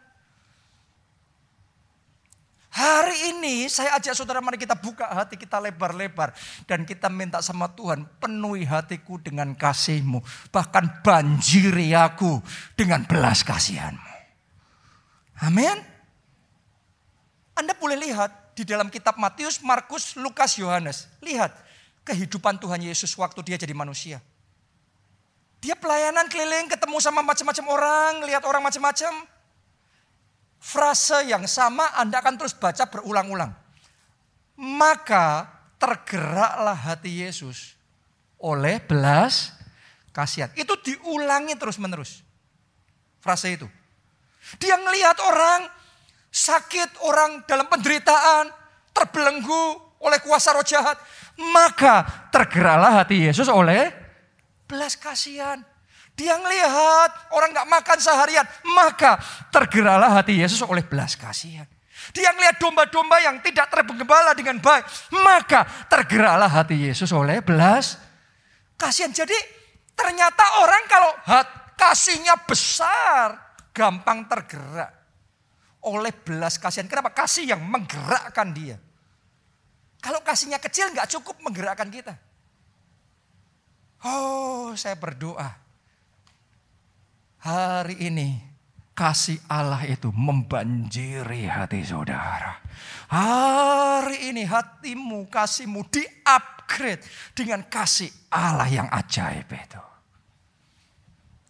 Hari 2.75 3.31
ini 3.31 3.71
saya 3.71 3.95
ajak 3.95 4.11
saudara 4.19 4.43
mari 4.43 4.59
kita 4.59 4.75
buka 4.75 5.07
hati 5.07 5.39
kita 5.39 5.63
lebar-lebar. 5.63 6.35
Dan 6.67 6.83
kita 6.83 7.07
minta 7.07 7.39
sama 7.39 7.71
Tuhan 7.71 8.03
penuhi 8.19 8.67
hatiku 8.67 9.15
dengan 9.15 9.55
kasihmu. 9.55 10.19
Bahkan 10.51 10.99
banjiri 10.99 11.95
aku 11.95 12.43
dengan 12.75 13.07
belas 13.07 13.47
kasihanmu. 13.47 14.15
Amin. 15.47 15.79
Anda 17.55 17.71
boleh 17.79 17.95
lihat 17.95 18.44
di 18.55 18.63
dalam 18.63 18.87
kitab 18.87 19.19
Matius, 19.19 19.59
Markus, 19.59 20.15
Lukas, 20.15 20.55
Yohanes. 20.55 21.11
Lihat 21.19 21.51
kehidupan 22.07 22.57
Tuhan 22.57 22.79
Yesus 22.79 23.11
waktu 23.19 23.43
dia 23.43 23.59
jadi 23.59 23.75
manusia. 23.75 24.23
Dia 25.59 25.75
pelayanan 25.75 26.31
keliling 26.31 26.71
ketemu 26.71 26.97
sama 27.03 27.19
macam-macam 27.19 27.65
orang, 27.67 28.11
lihat 28.25 28.47
orang 28.47 28.63
macam-macam 28.63 29.27
frase 30.65 31.29
yang 31.29 31.45
sama 31.45 31.93
Anda 31.99 32.23
akan 32.23 32.35
terus 32.41 32.55
baca 32.57 32.87
berulang-ulang. 32.89 33.53
Maka 34.55 35.51
tergeraklah 35.75 36.73
hati 36.73 37.27
Yesus 37.27 37.75
oleh 38.39 38.79
belas 38.79 39.51
kasihan. 40.15 40.47
Itu 40.55 40.79
diulangi 40.79 41.59
terus-menerus. 41.59 42.23
Frase 43.19 43.57
itu. 43.57 43.67
Dia 44.61 44.77
melihat 44.79 45.17
orang 45.25 45.65
sakit, 46.35 46.99
orang 47.07 47.47
dalam 47.47 47.71
penderitaan, 47.71 48.51
terbelenggu 48.91 49.79
oleh 50.03 50.19
kuasa 50.19 50.51
roh 50.51 50.67
jahat. 50.67 50.99
Maka 51.39 52.27
tergeraklah 52.31 53.03
hati 53.03 53.23
Yesus 53.23 53.47
oleh 53.47 53.95
belas 54.67 54.99
kasihan. 54.99 55.63
Dia 56.15 56.39
melihat 56.39 57.11
orang 57.35 57.51
nggak 57.51 57.67
makan 57.67 57.97
seharian, 57.99 58.47
maka 58.71 59.19
tergeraklah 59.51 60.15
hati 60.15 60.39
Yesus 60.39 60.63
oleh 60.63 60.83
belas 60.83 61.15
kasihan. 61.15 61.67
Dia 62.15 62.31
melihat 62.37 62.55
domba-domba 62.61 63.19
yang 63.19 63.43
tidak 63.43 63.67
tergembala 63.67 64.31
dengan 64.31 64.61
baik, 64.63 64.87
maka 65.11 65.67
tergeraklah 65.91 66.47
hati 66.47 66.87
Yesus 66.87 67.11
oleh 67.11 67.43
belas 67.43 67.99
kasihan. 68.79 69.11
Jadi 69.11 69.35
ternyata 69.91 70.63
orang 70.63 70.83
kalau 70.87 71.11
hat, 71.27 71.75
kasihnya 71.75 72.39
besar, 72.47 73.59
gampang 73.75 74.23
tergerak 74.31 74.94
oleh 75.85 76.11
belas 76.11 76.57
kasihan. 76.57 76.89
Kenapa? 76.89 77.13
Kasih 77.13 77.53
yang 77.53 77.61
menggerakkan 77.61 78.51
dia. 78.51 78.77
Kalau 80.01 80.21
kasihnya 80.21 80.61
kecil 80.61 80.93
nggak 80.93 81.09
cukup 81.17 81.37
menggerakkan 81.41 81.89
kita. 81.89 82.13
Oh, 84.05 84.77
saya 84.77 84.93
berdoa 85.01 85.65
Hari 87.45 88.09
ini 88.09 88.41
kasih 88.97 89.37
Allah 89.45 89.85
itu 89.85 90.09
membanjiri 90.09 91.45
hati 91.45 91.85
saudara. 91.85 92.57
Hari 93.05 94.33
ini 94.33 94.49
hatimu, 94.49 95.29
kasihmu 95.29 95.85
di-upgrade 95.93 97.05
dengan 97.37 97.61
kasih 97.69 98.09
Allah 98.33 98.65
yang 98.65 98.89
ajaib 98.89 99.45
itu. 99.45 99.83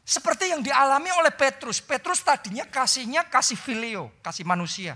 Seperti 0.05 0.53
yang 0.53 0.61
dialami 0.61 1.09
oleh 1.17 1.33
Petrus. 1.33 1.81
Petrus 1.81 2.21
tadinya 2.21 2.61
kasihnya 2.69 3.25
kasih 3.25 3.57
filio, 3.57 4.13
kasih 4.21 4.45
manusia. 4.45 4.93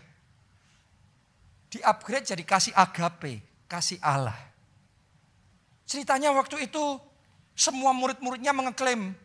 Di-upgrade 1.73 2.29
jadi 2.29 2.43
kasih 2.45 2.73
agape, 2.77 3.41
kasih 3.65 3.97
Allah. 4.05 4.37
Ceritanya 5.89 6.29
waktu 6.29 6.69
itu 6.69 7.01
semua 7.57 7.89
murid-muridnya 7.89 8.53
mengeklaim 8.53 9.17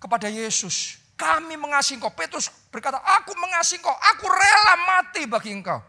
kepada 0.00 0.32
Yesus. 0.32 0.96
Kami 1.20 1.60
mengasihi 1.60 2.00
engkau. 2.00 2.16
Petrus 2.16 2.48
berkata, 2.72 2.96
aku 2.96 3.36
mengasihi 3.36 3.76
engkau. 3.76 3.92
Aku 3.92 4.24
rela 4.24 4.74
mati 4.88 5.28
bagi 5.28 5.52
engkau. 5.52 5.84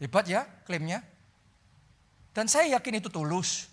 Hebat 0.00 0.24
ya 0.24 0.48
klaimnya. 0.64 1.04
Dan 2.32 2.48
saya 2.48 2.72
yakin 2.80 3.04
itu 3.04 3.12
tulus. 3.12 3.68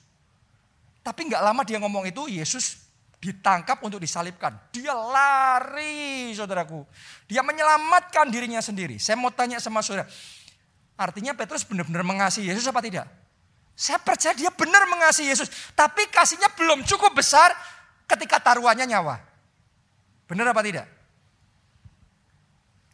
Tapi 1.01 1.31
nggak 1.31 1.39
lama 1.39 1.63
dia 1.63 1.79
ngomong 1.79 2.03
itu, 2.05 2.27
Yesus 2.27 2.81
ditangkap 3.21 3.77
untuk 3.86 4.01
disalibkan. 4.01 4.57
Dia 4.73 4.97
lari, 4.97 6.34
saudaraku. 6.34 6.81
Dia 7.29 7.45
menyelamatkan 7.45 8.34
dirinya 8.34 8.57
sendiri. 8.60 8.97
Saya 8.97 9.13
mau 9.13 9.29
tanya 9.29 9.62
sama 9.62 9.86
saudara. 9.86 10.10
Artinya 10.97 11.38
Petrus 11.38 11.62
benar-benar 11.62 12.01
mengasihi 12.01 12.49
Yesus 12.49 12.65
apa 12.65 12.81
tidak? 12.81 13.05
Saya 13.77 14.01
percaya 14.01 14.34
dia 14.34 14.49
benar 14.49 14.89
mengasihi 14.89 15.29
Yesus. 15.29 15.47
Tapi 15.77 16.10
kasihnya 16.10 16.49
belum 16.57 16.81
cukup 16.84 17.13
besar 17.13 17.53
ketika 18.10 18.41
taruhannya 18.41 18.89
nyawa. 18.89 19.21
Benar 20.25 20.49
apa 20.49 20.62
tidak? 20.65 20.89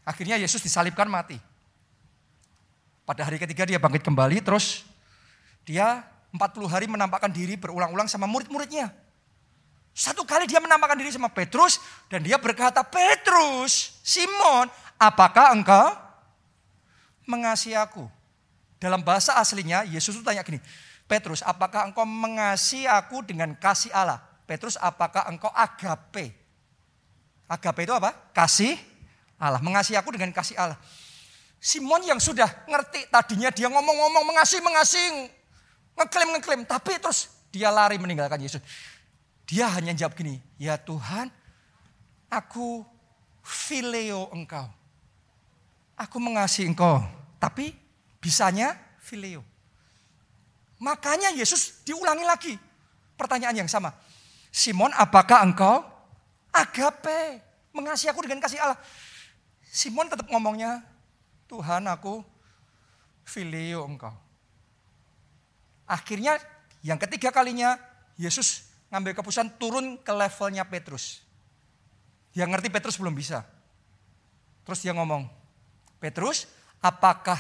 Akhirnya 0.03 0.35
Yesus 0.35 0.59
disalibkan 0.59 1.07
mati. 1.07 1.39
Pada 3.07 3.23
hari 3.23 3.39
ketiga 3.39 3.63
dia 3.63 3.79
bangkit 3.79 4.03
kembali 4.03 4.43
terus 4.43 4.83
dia 5.63 6.03
40 6.35 6.67
hari 6.67 6.85
menampakkan 6.91 7.31
diri 7.31 7.55
berulang-ulang 7.55 8.11
sama 8.11 8.27
murid-muridnya. 8.27 9.06
Satu 9.97 10.21
kali 10.21 10.45
dia 10.45 10.61
menampakkan 10.61 10.93
diri 10.93 11.09
sama 11.09 11.25
Petrus 11.25 11.81
dan 12.05 12.21
dia 12.21 12.37
berkata, 12.37 12.85
Petrus, 12.85 13.97
Simon, 14.05 14.69
apakah 15.01 15.49
engkau 15.49 15.89
mengasihi 17.25 17.73
aku? 17.73 18.05
Dalam 18.77 19.01
bahasa 19.01 19.33
aslinya 19.41 19.81
Yesus 19.89 20.13
itu 20.13 20.21
tanya 20.21 20.45
gini, 20.45 20.61
Petrus, 21.09 21.41
apakah 21.41 21.89
engkau 21.89 22.05
mengasihi 22.05 22.85
aku 22.85 23.25
dengan 23.25 23.57
kasih 23.57 23.89
Allah? 23.89 24.21
Petrus, 24.45 24.77
apakah 24.77 25.25
engkau 25.33 25.49
agape? 25.49 26.29
Agape 27.49 27.89
itu 27.89 27.93
apa? 27.97 28.13
Kasih 28.37 28.77
Allah. 29.41 29.65
Mengasihi 29.65 29.97
aku 29.97 30.13
dengan 30.13 30.29
kasih 30.29 30.61
Allah. 30.61 30.77
Simon 31.57 32.05
yang 32.05 32.21
sudah 32.21 32.45
ngerti 32.69 33.09
tadinya 33.09 33.49
dia 33.49 33.65
ngomong-ngomong 33.65 34.29
mengasihi, 34.29 34.61
mengasihi, 34.61 35.25
ngeklaim-ngeklaim. 35.97 36.69
Tapi 36.69 37.01
terus 37.01 37.33
dia 37.49 37.73
lari 37.73 37.97
meninggalkan 37.97 38.37
Yesus. 38.37 38.61
Dia 39.47 39.71
hanya 39.71 39.95
jawab 39.95 40.19
gini, 40.19 40.43
ya 40.59 40.75
Tuhan 40.75 41.31
aku 42.27 42.83
fileo 43.41 44.27
engkau. 44.35 44.67
Aku 45.95 46.19
mengasihi 46.19 46.67
engkau. 46.67 46.99
Tapi 47.39 47.71
bisanya 48.19 48.75
fileo. 48.99 49.41
Makanya 50.83 51.31
Yesus 51.31 51.81
diulangi 51.87 52.27
lagi. 52.27 52.53
Pertanyaan 53.15 53.65
yang 53.65 53.71
sama. 53.71 53.95
Simon 54.51 54.91
apakah 54.93 55.41
engkau 55.41 55.81
Agape. 56.51 57.41
Mengasihi 57.71 58.09
aku 58.09 58.25
dengan 58.25 58.41
kasih 58.41 58.57
Allah. 58.57 58.79
Simon 59.61 60.09
tetap 60.09 60.25
ngomongnya, 60.27 60.81
Tuhan 61.45 61.85
aku 61.85 62.25
filio 63.21 63.85
engkau. 63.85 64.13
Akhirnya 65.85 66.41
yang 66.81 66.97
ketiga 66.97 67.29
kalinya 67.29 67.77
Yesus 68.17 68.66
ngambil 68.87 69.11
keputusan 69.17 69.55
turun 69.59 69.99
ke 69.99 70.11
levelnya 70.11 70.63
Petrus. 70.63 71.23
Dia 72.31 72.45
ngerti 72.47 72.69
Petrus 72.69 72.99
belum 72.99 73.15
bisa. 73.15 73.43
Terus 74.63 74.79
dia 74.83 74.91
ngomong, 74.91 75.27
Petrus 75.97 76.45
apakah 76.83 77.39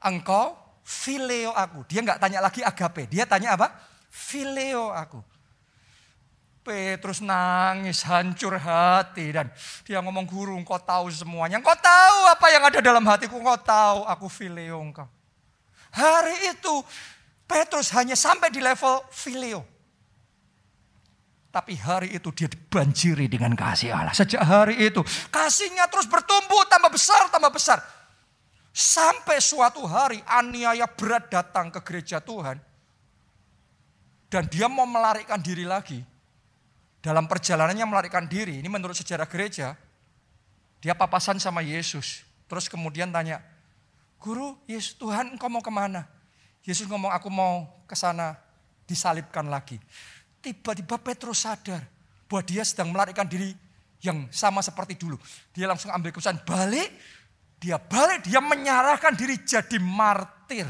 engkau 0.00 0.56
filio 0.86 1.50
aku? 1.52 1.84
Dia 1.90 2.00
nggak 2.02 2.20
tanya 2.22 2.38
lagi 2.40 2.62
agape, 2.62 3.10
dia 3.10 3.26
tanya 3.26 3.58
apa? 3.58 3.70
Filio 4.10 4.90
aku. 4.90 5.20
Petrus 6.60 7.24
nangis 7.24 8.04
hancur 8.04 8.52
hati 8.60 9.32
dan 9.32 9.48
dia 9.82 9.96
ngomong 10.04 10.28
guru 10.28 10.54
engkau 10.60 10.76
tahu 10.76 11.08
semuanya. 11.08 11.56
Engkau 11.56 11.72
tahu 11.72 12.18
apa 12.28 12.46
yang 12.52 12.62
ada 12.68 12.78
dalam 12.84 13.00
hatiku. 13.08 13.40
Engkau 13.40 13.56
tahu 13.64 14.04
aku 14.04 14.28
filio 14.28 14.76
engkau. 14.76 15.08
Hari 15.90 16.52
itu 16.52 16.84
Petrus 17.48 17.88
hanya 17.96 18.14
sampai 18.14 18.52
di 18.52 18.60
level 18.60 19.02
filio. 19.08 19.64
Tapi 21.50 21.74
hari 21.74 22.14
itu 22.14 22.30
dia 22.30 22.46
dibanjiri 22.46 23.26
dengan 23.26 23.58
kasih 23.58 23.90
Allah. 23.90 24.14
Sejak 24.14 24.42
hari 24.42 24.78
itu 24.78 25.02
kasihnya 25.34 25.90
terus 25.90 26.06
bertumbuh 26.06 26.62
tambah 26.70 26.94
besar 26.94 27.26
tambah 27.26 27.50
besar. 27.50 27.82
Sampai 28.70 29.42
suatu 29.42 29.82
hari 29.82 30.22
aniaya 30.30 30.86
berat 30.86 31.26
datang 31.26 31.74
ke 31.74 31.82
gereja 31.82 32.22
Tuhan. 32.22 32.62
Dan 34.30 34.46
dia 34.46 34.70
mau 34.70 34.86
melarikan 34.86 35.42
diri 35.42 35.66
lagi 35.66 35.98
dalam 37.00 37.24
perjalanannya 37.24 37.84
melarikan 37.88 38.28
diri, 38.28 38.60
ini 38.60 38.68
menurut 38.68 38.92
sejarah 38.92 39.24
gereja, 39.24 39.72
dia 40.84 40.92
papasan 40.92 41.40
sama 41.40 41.64
Yesus. 41.64 42.28
Terus 42.44 42.68
kemudian 42.68 43.08
tanya, 43.08 43.40
Guru, 44.20 44.60
Yesus 44.68 45.00
Tuhan 45.00 45.32
engkau 45.32 45.48
mau 45.48 45.64
ke 45.64 45.72
mana? 45.72 46.04
Yesus 46.60 46.84
ngomong, 46.84 47.08
aku 47.08 47.32
mau 47.32 47.64
ke 47.88 47.96
sana 47.96 48.36
disalibkan 48.84 49.48
lagi. 49.48 49.80
Tiba-tiba 50.40 50.96
Petrus 50.96 51.44
sadar 51.44 51.84
bahwa 52.24 52.42
dia 52.44 52.64
sedang 52.64 52.90
melarikan 52.90 53.28
diri 53.28 53.52
yang 54.00 54.28
sama 54.32 54.64
seperti 54.64 54.96
dulu. 54.96 55.20
Dia 55.52 55.68
langsung 55.68 55.92
ambil 55.92 56.10
keputusan 56.10 56.40
balik 56.48 56.88
Dia 57.60 57.76
balik, 57.76 58.24
dia 58.24 58.40
menyerahkan 58.40 59.12
diri 59.12 59.36
jadi 59.44 59.76
martir 59.76 60.64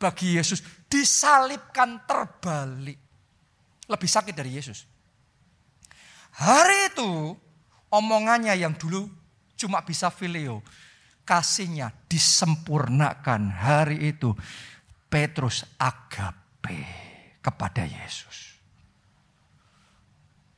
bagi 0.00 0.40
Yesus. 0.40 0.64
Disalibkan 0.88 2.08
terbalik. 2.08 2.96
Lebih 3.84 4.08
sakit 4.08 4.32
dari 4.32 4.56
Yesus. 4.56 4.88
Hari 6.40 6.96
itu 6.96 7.36
omongannya 7.92 8.56
yang 8.56 8.72
dulu 8.72 9.04
cuma 9.60 9.84
bisa 9.84 10.08
filio. 10.08 10.64
Kasihnya 11.28 11.92
disempurnakan 12.08 13.52
hari 13.52 14.16
itu. 14.16 14.32
Petrus 15.12 15.68
agape 15.76 16.88
kepada 17.44 17.84
Yesus. 17.84 18.49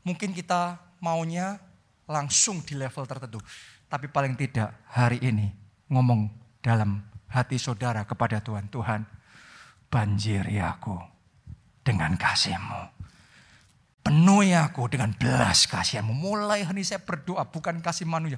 Mungkin 0.03 0.34
kita 0.34 0.78
maunya 0.98 1.59
langsung 2.11 2.62
di 2.62 2.74
level 2.74 3.07
tertentu. 3.07 3.38
Tapi 3.86 4.09
paling 4.09 4.34
tidak 4.34 4.72
hari 4.88 5.20
ini 5.22 5.53
ngomong 5.92 6.30
dalam 6.64 7.03
hati 7.28 7.61
saudara 7.61 8.03
kepada 8.09 8.40
Tuhan. 8.40 8.66
Tuhan 8.72 9.05
banjiri 9.92 10.59
aku 10.59 10.96
dengan 11.84 12.16
kasihmu. 12.16 13.03
Penuhi 14.03 14.50
aku 14.50 14.90
dengan 14.90 15.14
belas 15.14 15.70
kasihanmu. 15.70 16.11
Mulai 16.11 16.66
hari 16.66 16.82
ini 16.82 16.90
saya 16.90 16.98
berdoa 16.98 17.46
bukan 17.46 17.78
kasih 17.78 18.03
manusia, 18.03 18.34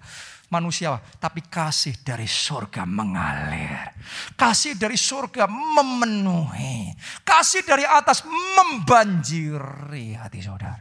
manusia, 0.52 1.00
tapi 1.16 1.40
kasih 1.40 2.04
dari 2.04 2.28
surga 2.28 2.84
mengalir. 2.84 3.96
Kasih 4.36 4.76
dari 4.76 5.00
surga 5.00 5.48
memenuhi. 5.48 6.92
Kasih 7.24 7.64
dari 7.64 7.88
atas 7.88 8.28
membanjiri 8.28 10.20
hati 10.20 10.44
saudara. 10.44 10.76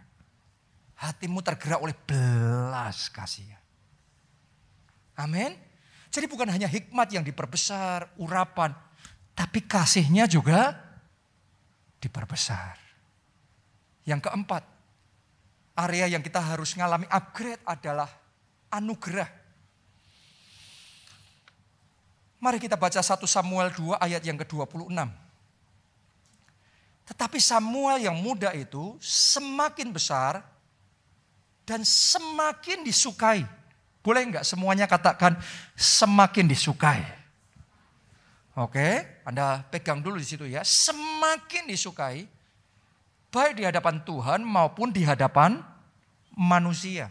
Hatimu 1.04 1.44
tergerak 1.44 1.84
oleh 1.84 1.92
belas 2.08 3.12
kasihan. 3.12 3.60
Amin. 5.20 5.52
Jadi 6.08 6.30
bukan 6.32 6.48
hanya 6.48 6.70
hikmat 6.72 7.12
yang 7.12 7.28
diperbesar, 7.28 8.08
urapan, 8.16 8.72
tapi 9.36 9.66
kasihnya 9.68 10.30
juga 10.32 10.78
diperbesar. 12.00 12.80
Yang 14.08 14.30
keempat, 14.30 14.64
area 15.76 16.08
yang 16.08 16.24
kita 16.24 16.40
harus 16.40 16.78
mengalami 16.78 17.10
upgrade 17.10 17.60
adalah 17.68 18.08
anugerah. 18.72 19.28
Mari 22.44 22.60
kita 22.60 22.76
baca 22.76 23.00
1 23.00 23.24
Samuel 23.24 23.72
2 23.72 24.00
ayat 24.04 24.22
yang 24.24 24.36
ke-26. 24.36 24.92
Tetapi 27.08 27.40
Samuel 27.40 28.04
yang 28.04 28.20
muda 28.20 28.52
itu 28.56 28.96
semakin 29.04 29.92
besar 29.92 30.53
dan 31.64 31.84
semakin 31.84 32.84
disukai. 32.84 33.44
Boleh 34.04 34.28
enggak 34.28 34.44
semuanya 34.44 34.84
katakan 34.84 35.40
semakin 35.80 36.48
disukai? 36.48 37.04
Oke, 38.54 39.22
Anda 39.26 39.66
pegang 39.72 40.04
dulu 40.04 40.22
di 40.22 40.28
situ 40.28 40.46
ya. 40.46 40.62
Semakin 40.62 41.66
disukai 41.66 42.28
baik 43.34 43.58
di 43.58 43.64
hadapan 43.66 43.98
Tuhan 44.06 44.46
maupun 44.46 44.94
di 44.94 45.02
hadapan 45.02 45.58
manusia. 46.38 47.10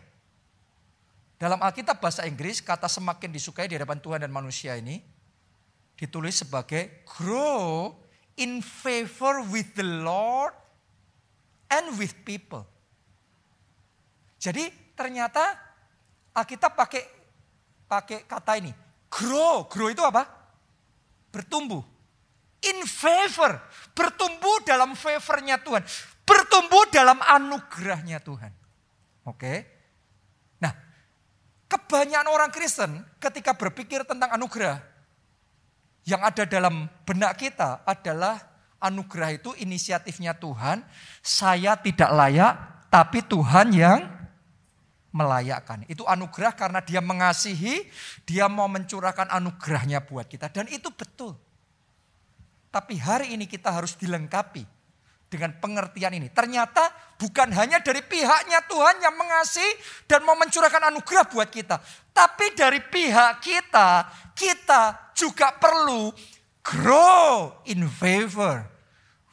Dalam 1.43 1.59
Alkitab 1.59 1.99
bahasa 1.99 2.23
Inggris, 2.23 2.63
kata 2.63 2.87
semakin 2.87 3.35
disukai 3.35 3.67
di 3.67 3.75
hadapan 3.75 3.99
Tuhan 3.99 4.23
dan 4.23 4.31
manusia 4.31 4.79
ini 4.79 5.03
ditulis 5.99 6.39
sebagai 6.39 7.03
grow 7.03 7.91
in 8.39 8.63
favor 8.63 9.43
with 9.51 9.75
the 9.75 9.83
Lord 9.83 10.55
and 11.67 11.99
with 11.99 12.15
people. 12.23 12.63
Jadi 14.43 14.67
ternyata 14.99 15.55
Alkitab 16.35 16.75
pakai 16.75 17.03
pakai 17.87 18.27
kata 18.27 18.59
ini, 18.59 18.75
grow. 19.07 19.71
Grow 19.71 19.87
itu 19.87 20.03
apa? 20.03 20.27
Bertumbuh. 21.31 21.87
In 22.63 22.83
favor, 22.87 23.59
bertumbuh 23.95 24.63
dalam 24.67 24.95
favornya 24.99 25.59
Tuhan 25.63 25.83
bertumbuh 26.33 26.89
dalam 26.89 27.19
anugerahnya 27.21 28.23
Tuhan. 28.23 28.53
Oke. 29.27 29.67
Nah, 30.63 30.73
kebanyakan 31.69 32.29
orang 32.31 32.51
Kristen 32.55 33.03
ketika 33.19 33.55
berpikir 33.55 34.07
tentang 34.07 34.33
anugerah, 34.35 34.81
yang 36.09 36.23
ada 36.23 36.43
dalam 36.49 36.91
benak 37.07 37.39
kita 37.39 37.87
adalah 37.87 38.39
anugerah 38.83 39.39
itu 39.39 39.55
inisiatifnya 39.61 40.35
Tuhan. 40.35 40.83
Saya 41.23 41.79
tidak 41.79 42.11
layak, 42.11 42.55
tapi 42.91 43.23
Tuhan 43.23 43.71
yang 43.71 44.01
melayakkan. 45.13 45.85
Itu 45.87 46.09
anugerah 46.09 46.57
karena 46.57 46.81
dia 46.81 46.99
mengasihi, 47.05 47.87
dia 48.25 48.49
mau 48.49 48.67
mencurahkan 48.67 49.29
anugerahnya 49.29 50.03
buat 50.03 50.27
kita. 50.27 50.49
Dan 50.49 50.69
itu 50.73 50.89
betul. 50.91 51.37
Tapi 52.73 52.97
hari 52.97 53.37
ini 53.37 53.45
kita 53.45 53.69
harus 53.69 53.95
dilengkapi 54.01 54.65
dengan 55.29 55.57
pengertian 55.61 56.13
ini. 56.17 56.33
Ternyata 56.33 57.17
bukan 57.21 57.53
hanya 57.53 57.81
dari 57.81 58.01
pihaknya 58.05 58.65
Tuhan 58.69 59.01
yang 59.01 59.17
mengasihi 59.17 59.73
dan 60.09 60.25
mau 60.25 60.37
mencurahkan 60.37 60.93
anugerah 60.93 61.25
buat 61.29 61.49
kita. 61.53 61.81
Tapi 62.13 62.57
dari 62.57 62.81
pihak 62.81 63.41
kita, 63.45 64.09
kita 64.33 65.13
juga 65.17 65.53
perlu 65.57 66.13
grow 66.65 67.61
in 67.69 67.89
favor 67.89 68.69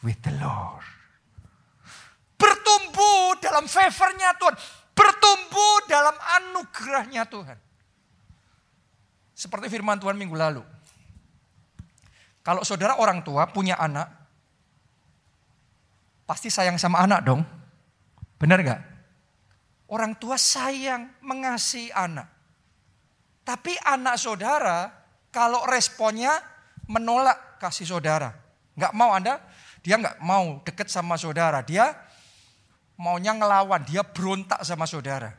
with 0.04 0.20
the 0.24 0.32
Lord. 0.40 0.84
Bertumbuh 2.40 3.36
dalam 3.44 3.68
favornya 3.68 4.32
Tuhan. 4.40 4.56
Bertumbuh 5.00 5.88
dalam 5.88 6.16
anugerahnya 6.20 7.24
Tuhan. 7.24 7.56
Seperti 9.32 9.72
firman 9.72 9.96
Tuhan 9.96 10.20
minggu 10.20 10.36
lalu. 10.36 10.64
Kalau 12.44 12.68
saudara 12.68 13.00
orang 13.00 13.24
tua 13.24 13.48
punya 13.48 13.80
anak, 13.80 14.20
Pasti 16.30 16.54
sayang 16.54 16.78
sama 16.78 17.02
anak 17.02 17.26
dong. 17.26 17.42
Benar 18.38 18.62
gak? 18.62 18.82
Orang 19.90 20.14
tua 20.14 20.38
sayang, 20.38 21.10
mengasihi 21.26 21.90
anak. 21.90 22.30
Tapi 23.42 23.74
anak 23.82 24.14
saudara 24.22 24.94
kalau 25.34 25.66
responnya 25.66 26.30
menolak 26.86 27.58
kasih 27.58 27.90
saudara. 27.90 28.30
Gak 28.78 28.94
mau 28.94 29.10
Anda, 29.10 29.42
dia 29.82 29.98
gak 29.98 30.22
mau 30.22 30.62
deket 30.62 30.94
sama 30.94 31.18
saudara. 31.18 31.66
Dia 31.66 31.98
maunya 33.00 33.32
ngelawan, 33.32 33.88
dia 33.88 34.04
berontak 34.04 34.60
sama 34.68 34.84
saudara. 34.84 35.32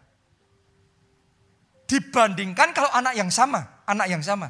Dibandingkan 1.85 2.73
kalau 2.73 2.89
anak 2.97 3.15
yang 3.15 3.29
sama, 3.29 3.85
anak 3.85 4.09
yang 4.09 4.25
sama. 4.25 4.49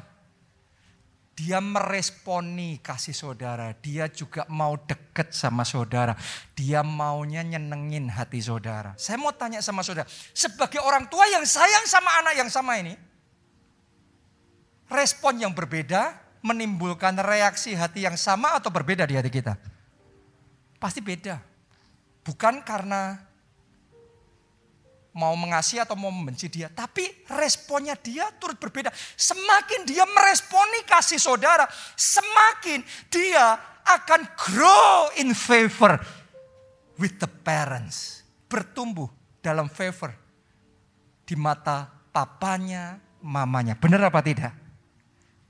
Dia 1.35 1.57
meresponi 1.57 2.77
kasih 2.85 3.17
saudara. 3.17 3.73
Dia 3.81 4.05
juga 4.11 4.45
mau 4.45 4.77
deket 4.77 5.33
sama 5.33 5.65
saudara. 5.65 6.13
Dia 6.53 6.85
maunya 6.85 7.41
nyenengin 7.41 8.13
hati 8.13 8.37
saudara. 8.45 8.93
Saya 8.93 9.17
mau 9.17 9.33
tanya 9.33 9.57
sama 9.63 9.81
saudara. 9.81 10.05
Sebagai 10.37 10.77
orang 10.85 11.09
tua 11.09 11.25
yang 11.33 11.41
sayang 11.41 11.89
sama 11.89 12.13
anak 12.21 12.37
yang 12.37 12.51
sama 12.51 12.77
ini. 12.77 12.93
Respon 14.91 15.41
yang 15.41 15.55
berbeda 15.55 16.13
menimbulkan 16.45 17.17
reaksi 17.17 17.73
hati 17.73 18.05
yang 18.05 18.19
sama 18.19 18.53
atau 18.59 18.69
berbeda 18.69 19.09
di 19.09 19.17
hati 19.17 19.33
kita? 19.33 19.57
Pasti 20.77 21.01
beda. 21.01 21.50
Bukan 22.21 22.61
karena 22.61 23.31
mau 25.11 25.35
mengasihi 25.35 25.83
atau 25.83 25.95
mau 25.99 26.11
membenci 26.11 26.47
dia. 26.47 26.71
Tapi 26.71 27.27
responnya 27.27 27.95
dia 27.99 28.31
turut 28.39 28.57
berbeda. 28.57 28.91
Semakin 29.15 29.83
dia 29.83 30.07
meresponi 30.07 30.87
kasih 30.87 31.19
saudara, 31.19 31.67
semakin 31.95 32.83
dia 33.11 33.59
akan 33.83 34.21
grow 34.37 35.11
in 35.19 35.35
favor 35.35 35.99
with 36.95 37.19
the 37.19 37.27
parents. 37.27 38.23
Bertumbuh 38.47 39.07
dalam 39.39 39.71
favor 39.71 40.11
di 41.23 41.35
mata 41.39 41.87
papanya, 42.11 42.99
mamanya. 43.23 43.79
Benar 43.79 44.11
apa 44.11 44.19
tidak? 44.19 44.51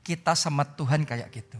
Kita 0.01 0.38
sama 0.38 0.65
Tuhan 0.65 1.05
kayak 1.05 1.30
gitu. 1.34 1.59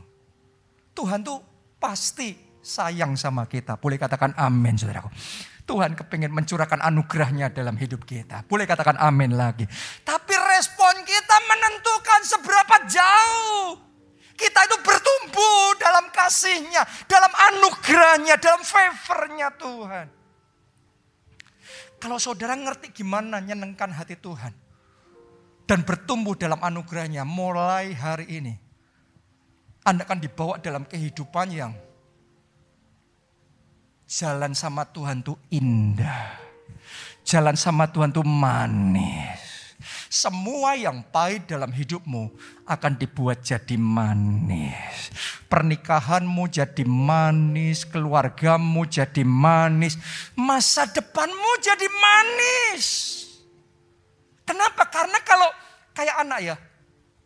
Tuhan 0.94 1.26
tuh 1.26 1.42
pasti 1.82 2.51
sayang 2.62 3.18
sama 3.18 3.50
kita. 3.50 3.76
Boleh 3.76 3.98
katakan 3.98 4.38
amin 4.38 4.78
saudaraku. 4.78 5.10
Tuhan 5.66 5.94
kepingin 5.94 6.34
mencurahkan 6.34 6.82
anugerahnya 6.82 7.54
dalam 7.54 7.78
hidup 7.78 8.06
kita. 8.06 8.46
Boleh 8.46 8.66
katakan 8.66 8.98
amin 8.98 9.38
lagi. 9.38 9.66
Tapi 10.02 10.34
respon 10.58 11.06
kita 11.06 11.38
menentukan 11.46 12.22
seberapa 12.26 12.76
jauh. 12.90 13.78
Kita 14.38 14.60
itu 14.66 14.78
bertumbuh 14.82 15.78
dalam 15.78 16.10
kasihnya, 16.10 16.82
dalam 17.06 17.30
anugerahnya, 17.30 18.42
dalam 18.42 18.66
favornya 18.66 19.54
Tuhan. 19.54 20.08
Kalau 22.02 22.18
saudara 22.18 22.58
ngerti 22.58 22.90
gimana 22.90 23.38
nyenengkan 23.38 23.94
hati 23.94 24.18
Tuhan. 24.18 24.54
Dan 25.70 25.88
bertumbuh 25.88 26.36
dalam 26.36 26.60
anugerahnya 26.60 27.24
mulai 27.24 27.94
hari 27.96 28.28
ini. 28.28 28.54
Anda 29.88 30.04
akan 30.04 30.20
dibawa 30.20 30.60
dalam 30.60 30.84
kehidupan 30.84 31.48
yang 31.54 31.72
Jalan 34.12 34.52
sama 34.52 34.84
Tuhan 34.92 35.24
tuh 35.24 35.40
indah. 35.48 36.36
Jalan 37.24 37.56
sama 37.56 37.88
Tuhan 37.88 38.12
tuh 38.12 38.28
manis. 38.28 39.40
semua 40.12 40.76
yang 40.76 41.00
pahit 41.08 41.48
dalam 41.48 41.72
hidupmu 41.72 42.28
akan 42.68 42.94
dibuat 43.00 43.40
jadi 43.40 43.80
manis. 43.80 45.08
Pernikahanmu 45.48 46.52
jadi 46.52 46.84
manis, 46.84 47.88
keluargamu 47.88 48.84
jadi 48.84 49.24
manis, 49.24 49.96
masa 50.36 50.84
depanmu 50.92 51.52
jadi 51.64 51.88
manis. 51.88 52.86
Kenapa? 54.44 54.84
Karena 54.92 55.24
kalau 55.24 55.48
kayak 55.96 56.16
anak 56.28 56.40
ya, 56.44 56.56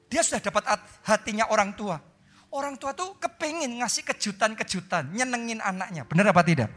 dia 0.06 0.22
sudah 0.22 0.42
dapat 0.46 0.64
hatinya 1.02 1.50
orang 1.50 1.74
tua. 1.74 1.98
Orang 2.56 2.80
tua 2.80 2.96
tuh 2.96 3.20
kepingin 3.20 3.84
ngasih 3.84 4.08
kejutan-kejutan, 4.08 5.12
nyenengin 5.12 5.60
anaknya. 5.60 6.08
Benar 6.08 6.32
apa 6.32 6.40
tidak? 6.40 6.72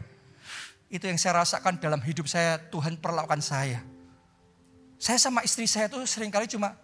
Itu 0.91 1.07
yang 1.07 1.15
saya 1.15 1.39
rasakan 1.39 1.79
dalam 1.79 2.03
hidup 2.03 2.27
saya, 2.27 2.59
Tuhan 2.67 2.99
perlakukan 2.99 3.39
saya. 3.39 3.79
Saya 4.99 5.15
sama 5.15 5.39
istri 5.47 5.63
saya 5.71 5.87
tuh 5.87 6.03
sering 6.03 6.27
kali 6.27 6.51
cuma, 6.51 6.75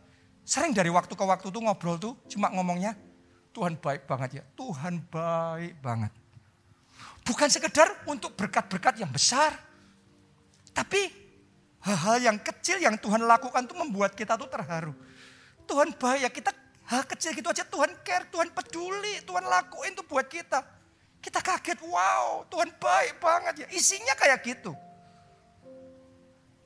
sering 0.48 0.72
dari 0.72 0.88
waktu 0.88 1.12
ke 1.12 1.26
waktu 1.28 1.52
tuh 1.52 1.60
ngobrol 1.60 2.00
tuh, 2.00 2.16
cuma 2.32 2.48
ngomongnya, 2.56 2.96
Tuhan 3.52 3.76
baik 3.76 4.08
banget 4.08 4.40
ya, 4.40 4.44
Tuhan 4.56 5.04
baik 5.12 5.76
banget. 5.84 6.16
Bukan 7.28 7.52
sekedar 7.52 8.08
untuk 8.08 8.32
berkat-berkat 8.40 9.04
yang 9.04 9.12
besar, 9.12 9.60
tapi 10.72 11.12
hal-hal 11.84 12.32
yang 12.32 12.38
kecil 12.40 12.80
yang 12.80 12.96
Tuhan 12.96 13.28
lakukan 13.28 13.68
tuh 13.68 13.76
membuat 13.76 14.16
kita 14.16 14.40
tuh 14.40 14.48
terharu. 14.48 14.96
Tuhan 15.68 15.92
baik 16.00 16.20
ya, 16.24 16.32
kita 16.32 16.52
Hal 16.86 17.02
kecil 17.10 17.34
gitu 17.34 17.50
aja 17.50 17.66
Tuhan 17.66 17.90
care, 18.06 18.30
Tuhan 18.30 18.54
peduli, 18.54 19.26
Tuhan 19.26 19.46
lakuin 19.50 19.98
tuh 19.98 20.06
buat 20.06 20.30
kita. 20.30 20.62
Kita 21.18 21.42
kaget, 21.42 21.82
wow 21.82 22.46
Tuhan 22.46 22.70
baik 22.78 23.18
banget 23.18 23.66
ya. 23.66 23.68
Isinya 23.74 24.14
kayak 24.14 24.46
gitu. 24.46 24.78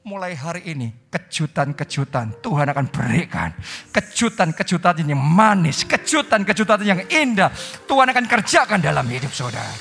Mulai 0.04 0.36
hari 0.36 0.64
ini 0.68 0.92
kejutan-kejutan 1.08 2.44
Tuhan 2.44 2.68
akan 2.68 2.86
berikan. 2.92 3.56
Kejutan-kejutan 3.96 5.08
yang 5.08 5.20
manis, 5.20 5.88
kejutan-kejutan 5.88 6.84
yang 6.84 7.00
indah. 7.08 7.52
Tuhan 7.88 8.12
akan 8.12 8.26
kerjakan 8.28 8.80
dalam 8.84 9.08
hidup 9.08 9.32
saudara. 9.32 9.72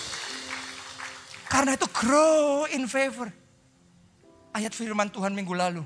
Karena 1.50 1.74
itu 1.74 1.86
grow 1.90 2.68
in 2.70 2.86
favor. 2.86 3.26
Ayat 4.54 4.70
firman 4.70 5.10
Tuhan 5.10 5.34
minggu 5.34 5.54
lalu. 5.54 5.82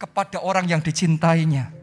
Kepada 0.00 0.42
orang 0.42 0.66
yang 0.66 0.82
dicintainya 0.82 1.81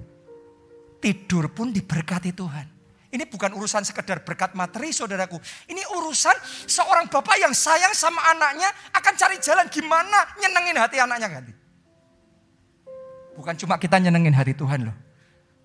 tidur 1.00 1.52
pun 1.52 1.72
diberkati 1.72 2.36
Tuhan. 2.36 2.80
Ini 3.10 3.26
bukan 3.26 3.58
urusan 3.58 3.82
sekedar 3.82 4.22
berkat 4.22 4.54
materi 4.54 4.94
saudaraku. 4.94 5.42
Ini 5.66 5.82
urusan 5.98 6.36
seorang 6.70 7.10
bapak 7.10 7.42
yang 7.42 7.58
sayang 7.58 7.90
sama 7.98 8.22
anaknya 8.30 8.70
akan 8.94 9.14
cari 9.18 9.42
jalan 9.42 9.66
gimana 9.66 10.38
nyenengin 10.38 10.78
hati 10.78 11.02
anaknya 11.02 11.26
ganti. 11.26 11.54
Bukan 13.34 13.56
cuma 13.66 13.82
kita 13.82 13.98
nyenengin 13.98 14.36
hati 14.38 14.54
Tuhan 14.54 14.86
loh. 14.86 14.98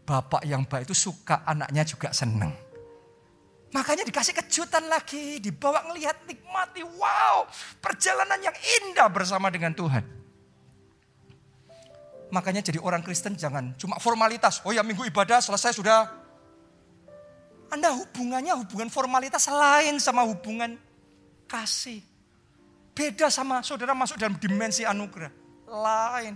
Bapak 0.09 0.41
yang 0.49 0.65
baik 0.65 0.89
itu 0.89 0.97
suka 0.97 1.45
anaknya 1.45 1.85
juga 1.85 2.17
seneng. 2.17 2.53
Makanya 3.77 4.07
dikasih 4.07 4.39
kejutan 4.39 4.87
lagi, 4.87 5.43
dibawa 5.43 5.83
ngelihat 5.91 6.25
nikmati, 6.31 6.87
wow, 6.87 7.43
perjalanan 7.83 8.39
yang 8.39 8.55
indah 8.55 9.11
bersama 9.11 9.51
dengan 9.51 9.75
Tuhan. 9.75 10.24
Makanya 12.35 12.67
jadi 12.67 12.83
orang 12.83 13.07
Kristen 13.07 13.39
jangan 13.39 13.79
cuma 13.79 14.03
formalitas. 14.03 14.59
Oh 14.67 14.75
ya 14.75 14.83
minggu 14.83 15.07
ibadah 15.07 15.39
selesai 15.39 15.79
sudah. 15.79 16.11
Anda 17.71 17.95
hubungannya 17.95 18.59
hubungan 18.59 18.91
formalitas 18.91 19.47
lain 19.47 20.03
sama 20.03 20.27
hubungan 20.27 20.75
kasih. 21.47 22.03
Beda 22.91 23.31
sama 23.31 23.63
saudara 23.63 23.95
masuk 23.95 24.19
dalam 24.19 24.35
dimensi 24.35 24.83
anugerah. 24.83 25.31
Lain. 25.71 26.35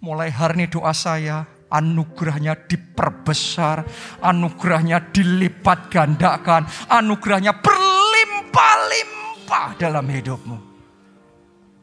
Mulai 0.00 0.32
hari 0.32 0.64
ini 0.64 0.72
doa 0.72 0.96
saya, 0.96 1.44
anugerahnya 1.68 2.56
diperbesar, 2.56 3.84
anugerahnya 4.24 5.12
dilipat 5.12 5.92
gandakan, 5.92 6.64
anugerahnya 6.90 7.54
berlimpah-limpah 7.60 9.76
dalam 9.78 10.08
hidupmu. 10.08 10.71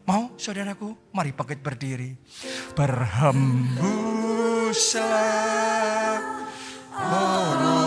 Mau 0.10 0.34
saudaraku? 0.42 1.14
Mari 1.14 1.38
bangkit 1.38 1.62
berdiri. 1.62 2.18
Berhembuslah. 2.74 3.78
Oh, 6.98 7.79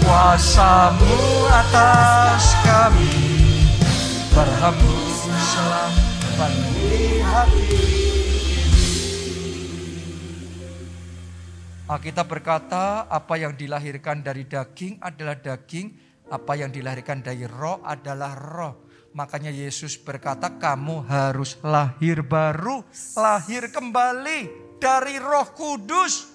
kuasamu 0.00 1.20
atas 1.52 2.56
kami 2.64 3.27
penuhi 6.38 7.18
hati 7.26 7.66
Alkitab 11.88 12.28
berkata, 12.28 13.08
apa 13.08 13.40
yang 13.40 13.56
dilahirkan 13.56 14.20
dari 14.20 14.44
daging 14.44 15.00
adalah 15.00 15.40
daging, 15.40 15.96
apa 16.28 16.52
yang 16.52 16.68
dilahirkan 16.68 17.24
dari 17.24 17.48
roh 17.48 17.80
adalah 17.80 18.36
roh. 18.36 18.84
Makanya 19.16 19.48
Yesus 19.48 19.96
berkata, 19.96 20.60
kamu 20.60 21.08
harus 21.08 21.56
lahir 21.64 22.20
baru, 22.20 22.84
lahir 23.16 23.72
kembali 23.72 24.52
dari 24.76 25.16
roh 25.16 25.48
kudus. 25.56 26.28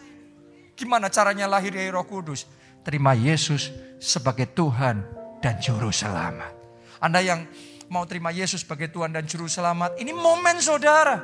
Gimana 0.74 1.14
caranya 1.14 1.46
lahir 1.46 1.70
dari 1.70 1.94
roh 1.94 2.10
kudus? 2.10 2.50
Terima 2.82 3.14
Yesus 3.14 3.70
sebagai 4.02 4.50
Tuhan 4.58 5.06
dan 5.38 5.62
Juru 5.62 5.94
Selamat. 5.94 6.50
Anda 6.98 7.22
yang 7.22 7.46
mau 7.88 8.04
terima 8.08 8.32
Yesus 8.32 8.62
sebagai 8.62 8.92
Tuhan 8.92 9.12
dan 9.12 9.26
Juru 9.28 9.48
Selamat. 9.48 9.96
Ini 10.00 10.12
momen 10.14 10.60
saudara. 10.60 11.20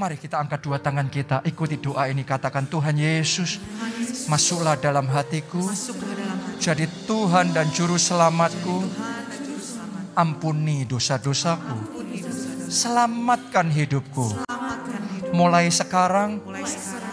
Mari 0.00 0.16
kita 0.16 0.40
angkat 0.40 0.64
dua 0.64 0.80
tangan 0.80 1.12
kita, 1.12 1.44
ikuti 1.44 1.76
doa 1.76 2.08
ini. 2.08 2.24
Katakan 2.24 2.64
Tuhan 2.72 2.96
Yesus, 2.96 3.60
masuklah 4.32 4.80
dalam 4.80 5.04
hatiku. 5.12 5.60
Jadi 6.56 6.88
Tuhan 7.04 7.52
dan 7.52 7.68
Juru 7.68 8.00
Selamatku. 8.00 8.80
Ampuni 10.16 10.88
dosa-dosaku. 10.88 12.00
Selamatkan 12.72 13.68
hidupku. 13.68 14.40
Mulai 15.36 15.68
sekarang, 15.68 16.40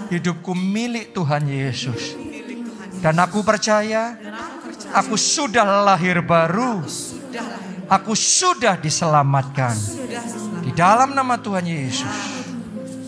hidupku 0.08 0.56
milik 0.56 1.12
Tuhan 1.12 1.44
Yesus. 1.44 2.16
Dan 3.04 3.20
aku 3.20 3.44
percaya, 3.44 4.16
aku 4.96 5.20
sudah 5.20 5.84
lahir 5.84 6.24
baru 6.24 6.88
Aku 7.88 8.14
sudah 8.14 8.76
diselamatkan. 8.76 9.76
Di 10.64 10.72
dalam 10.76 11.16
nama 11.16 11.40
Tuhan 11.40 11.64
Yesus. 11.64 12.18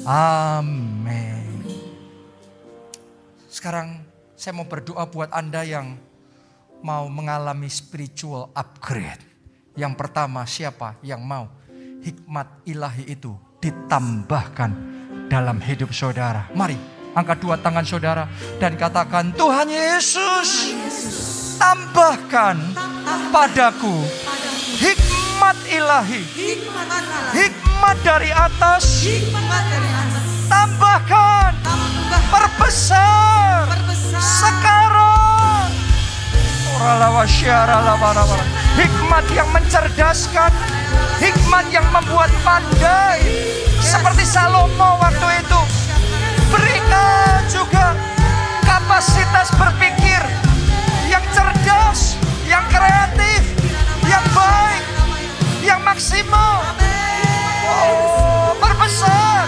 Amin. 0.07 1.67
Sekarang 3.51 3.99
saya 4.39 4.55
mau 4.55 4.63
berdoa 4.63 5.03
buat 5.03 5.27
Anda 5.35 5.67
yang 5.67 5.99
mau 6.79 7.11
mengalami 7.11 7.67
spiritual 7.67 8.47
upgrade. 8.55 9.19
Yang 9.75 9.93
pertama 9.99 10.47
siapa 10.47 10.95
yang 11.03 11.19
mau 11.19 11.51
hikmat 11.99 12.63
ilahi 12.63 13.03
itu 13.11 13.35
ditambahkan 13.59 14.71
dalam 15.27 15.59
hidup 15.59 15.91
saudara. 15.91 16.47
Mari 16.55 16.79
angkat 17.11 17.37
dua 17.43 17.59
tangan 17.59 17.83
saudara 17.83 18.31
dan 18.63 18.79
katakan 18.79 19.35
Tuhan 19.35 19.67
Yesus 19.67 20.49
tambahkan 21.59 22.55
padaku 23.35 24.07
hikmat 24.79 25.57
ilahi. 25.71 26.23
Hikmat 27.35 27.97
dari 28.01 28.31
atas. 28.31 29.07
Tambahkan. 30.47 31.53
Perbesar. 32.29 33.67
Sekarang. 34.19 35.69
Hikmat 38.79 39.25
yang 39.35 39.49
mencerdaskan. 39.51 40.51
Hikmat 41.19 41.65
yang 41.75 41.87
membuat 41.91 42.31
pandai. 42.47 43.19
Seperti 43.83 44.23
Salomo 44.23 44.99
waktu 44.99 45.43
itu. 45.43 45.61
Berikan 46.49 47.45
juga 47.51 47.93
kapasitas 48.65 49.53
berpikir 49.53 50.38
kreatif, 52.79 53.43
yang 54.07 54.23
baik, 54.31 54.83
yang 55.59 55.81
maksimal. 55.83 56.63
Oh, 57.69 58.55
perbesar, 58.55 59.43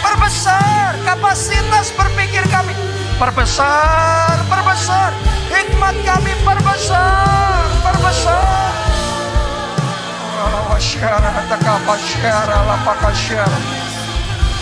perbesar 0.00 0.96
kapasitas 1.04 1.92
berpikir 1.92 2.42
kami. 2.48 2.72
Perbesar, 3.20 4.40
perbesar 4.48 5.12
hikmat 5.52 5.96
kami 6.06 6.32
perbesar, 6.46 7.66
perbesar. 7.84 8.72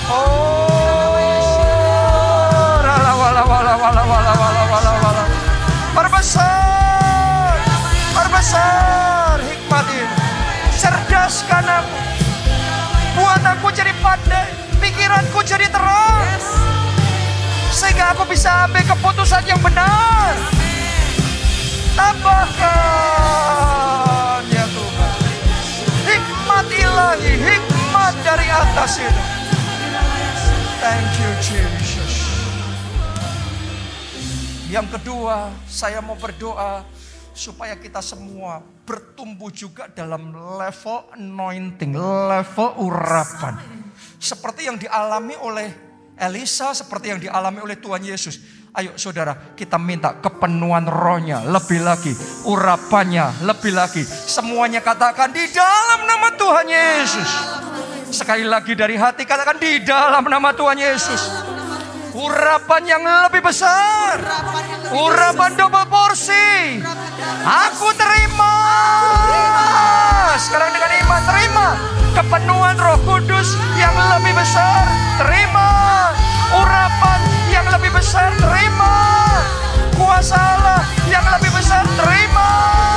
Oh, 0.09 0.97
perbesar, 4.57 4.96
pikiranku 15.07 15.39
jadi 15.47 15.71
terang, 15.71 16.27
sehingga 17.71 18.11
aku 18.11 18.27
bisa 18.27 18.67
ambil 18.67 18.83
keputusan 18.83 19.47
yang 19.47 19.63
benar. 19.63 20.35
Tambahkan 21.95 22.67
ya 24.51 24.67
Tuhan, 24.67 25.15
hikmat 26.11 26.67
ilahi, 26.75 27.39
hikmat 27.39 28.19
dari 28.27 28.51
atas 28.51 28.99
itu. 28.99 29.23
Thank 30.83 31.23
you 31.23 31.31
Jesus. 31.39 32.27
Yang 34.67 34.99
kedua, 34.99 35.55
saya 35.71 36.03
mau 36.03 36.19
berdoa 36.19 36.83
supaya 37.31 37.79
kita 37.79 38.03
semua 38.03 38.59
bertumbuh 38.83 39.55
juga 39.55 39.87
dalam 39.87 40.35
level 40.35 41.07
anointing, 41.15 41.95
level 41.95 42.75
urapan. 42.91 43.76
Seperti 44.27 44.67
yang 44.67 44.75
dialami 44.75 45.39
oleh 45.39 45.71
Elisa, 46.19 46.75
seperti 46.75 47.15
yang 47.15 47.23
dialami 47.23 47.63
oleh 47.63 47.79
Tuhan 47.79 48.03
Yesus. 48.03 48.43
Ayo 48.75 48.99
saudara, 48.99 49.55
kita 49.55 49.79
minta 49.79 50.19
kepenuhan 50.19 50.83
rohnya 50.91 51.47
lebih 51.47 51.87
lagi, 51.87 52.11
urapannya 52.43 53.47
lebih 53.47 53.71
lagi. 53.71 54.03
Semuanya 54.03 54.83
katakan 54.83 55.31
di 55.31 55.47
dalam 55.55 56.11
nama 56.11 56.35
Tuhan 56.35 56.67
Yesus. 56.67 57.31
Sekali 58.11 58.43
lagi 58.43 58.75
dari 58.75 58.99
hati 58.99 59.23
katakan 59.23 59.63
di 59.63 59.79
dalam 59.87 60.27
nama 60.27 60.51
Tuhan 60.51 60.75
Yesus. 60.75 61.23
Urapan 62.11 62.83
yang 62.83 63.03
lebih 63.31 63.47
besar. 63.47 64.19
Urapan 64.91 65.55
double 65.55 65.87
porsi. 65.87 66.83
Aku 67.47 67.95
terima. 67.95 68.55
Sekarang 70.35 70.75
dengan 70.75 70.91
iman 71.07 71.23
terima. 71.23 71.96
Kepenuhan 72.17 72.81
roh 72.81 72.97
kudus 73.05 73.61
yang 73.77 73.93
lebih 73.93 74.33
besar. 74.33 74.89
Terima. 75.21 75.69
Urapan 76.49 77.21
yang 77.53 77.69
lebih 77.69 77.93
besar. 77.93 78.33
Terima. 78.41 78.97
Kuasa 80.01 80.33
Allah 80.33 80.81
yang 81.13 81.29
lebih 81.37 81.53
besar. 81.53 81.85
Terima. 81.85 82.96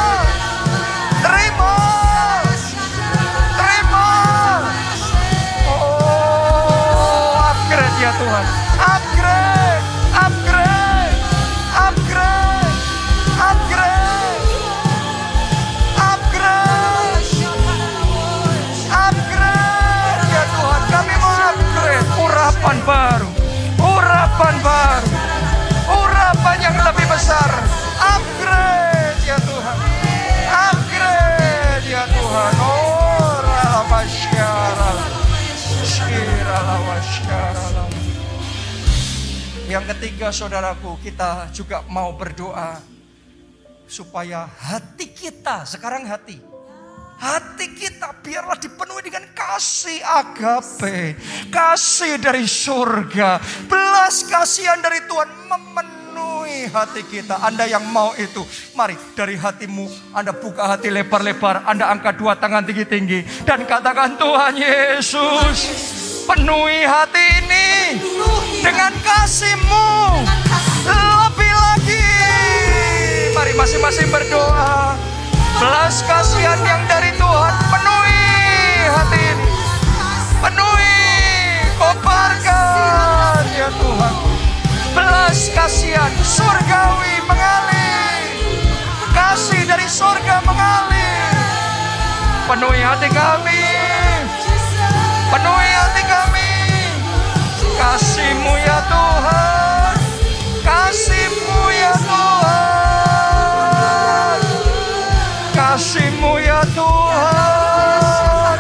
Ketiga 39.90 40.30
saudaraku, 40.30 41.02
kita 41.02 41.50
juga 41.50 41.82
mau 41.90 42.14
berdoa 42.14 42.78
supaya 43.90 44.46
hati 44.46 45.10
kita, 45.10 45.66
sekarang 45.66 46.06
hati, 46.06 46.38
hati 47.18 47.74
kita 47.74 48.14
biarlah 48.22 48.54
dipenuhi 48.62 49.10
dengan 49.10 49.26
kasih 49.34 49.98
agape, 50.06 51.18
kasih 51.50 52.22
dari 52.22 52.46
surga, 52.46 53.42
belas 53.66 54.30
kasihan 54.30 54.78
dari 54.78 55.02
Tuhan 55.10 55.26
memenuhi 55.50 56.70
hati 56.70 57.02
kita. 57.10 57.42
Anda 57.42 57.66
yang 57.66 57.90
mau 57.90 58.14
itu, 58.14 58.46
mari 58.78 58.94
dari 59.18 59.42
hatimu 59.42 60.14
Anda 60.14 60.38
buka 60.38 60.70
hati 60.70 60.94
lebar-lebar, 60.94 61.66
Anda 61.66 61.90
angkat 61.90 62.14
dua 62.22 62.38
tangan 62.38 62.62
tinggi-tinggi 62.62 63.42
dan 63.42 63.66
katakan 63.66 64.22
Tuhan 64.22 64.54
Yesus, 64.54 65.58
penuhi 66.30 66.86
hati 66.86 67.26
ini 67.42 67.79
dengan 68.62 68.94
kasih-Mu 69.02 69.90
lebih 70.86 71.54
lagi. 71.58 72.06
Mari 73.34 73.54
masing-masing 73.58 74.14
berdoa. 74.14 74.94
Belas 75.58 76.06
kasihan 76.06 76.62
yang 76.62 76.86
dari 76.86 77.10
Tuhan 77.18 77.54
penuhi 77.74 78.26
hati 78.94 79.22
ini. 79.34 79.48
Penuhi, 80.38 81.02
kobarkan 81.82 83.44
ya 83.58 83.74
Tuhan. 83.74 84.14
Belas 84.94 85.40
kasihan 85.58 86.14
surgawi 86.22 87.26
mengalir. 87.26 88.22
Kasih 89.18 89.66
dari 89.66 89.90
surga 89.90 90.46
mengalir. 90.46 91.34
Penuhi 92.46 92.82
hati 92.86 93.10
kami. 93.10 93.66
Penuhi. 95.34 95.79
Kasihmu 97.80 98.60
ya 98.60 98.84
Tuhan. 98.92 99.96
Kasihmu 100.68 101.72
ya 101.72 101.96
Tuhan. 101.96 102.60
Kasihmu 105.56 106.44
ya 106.44 106.60
Tuhan. 106.76 108.60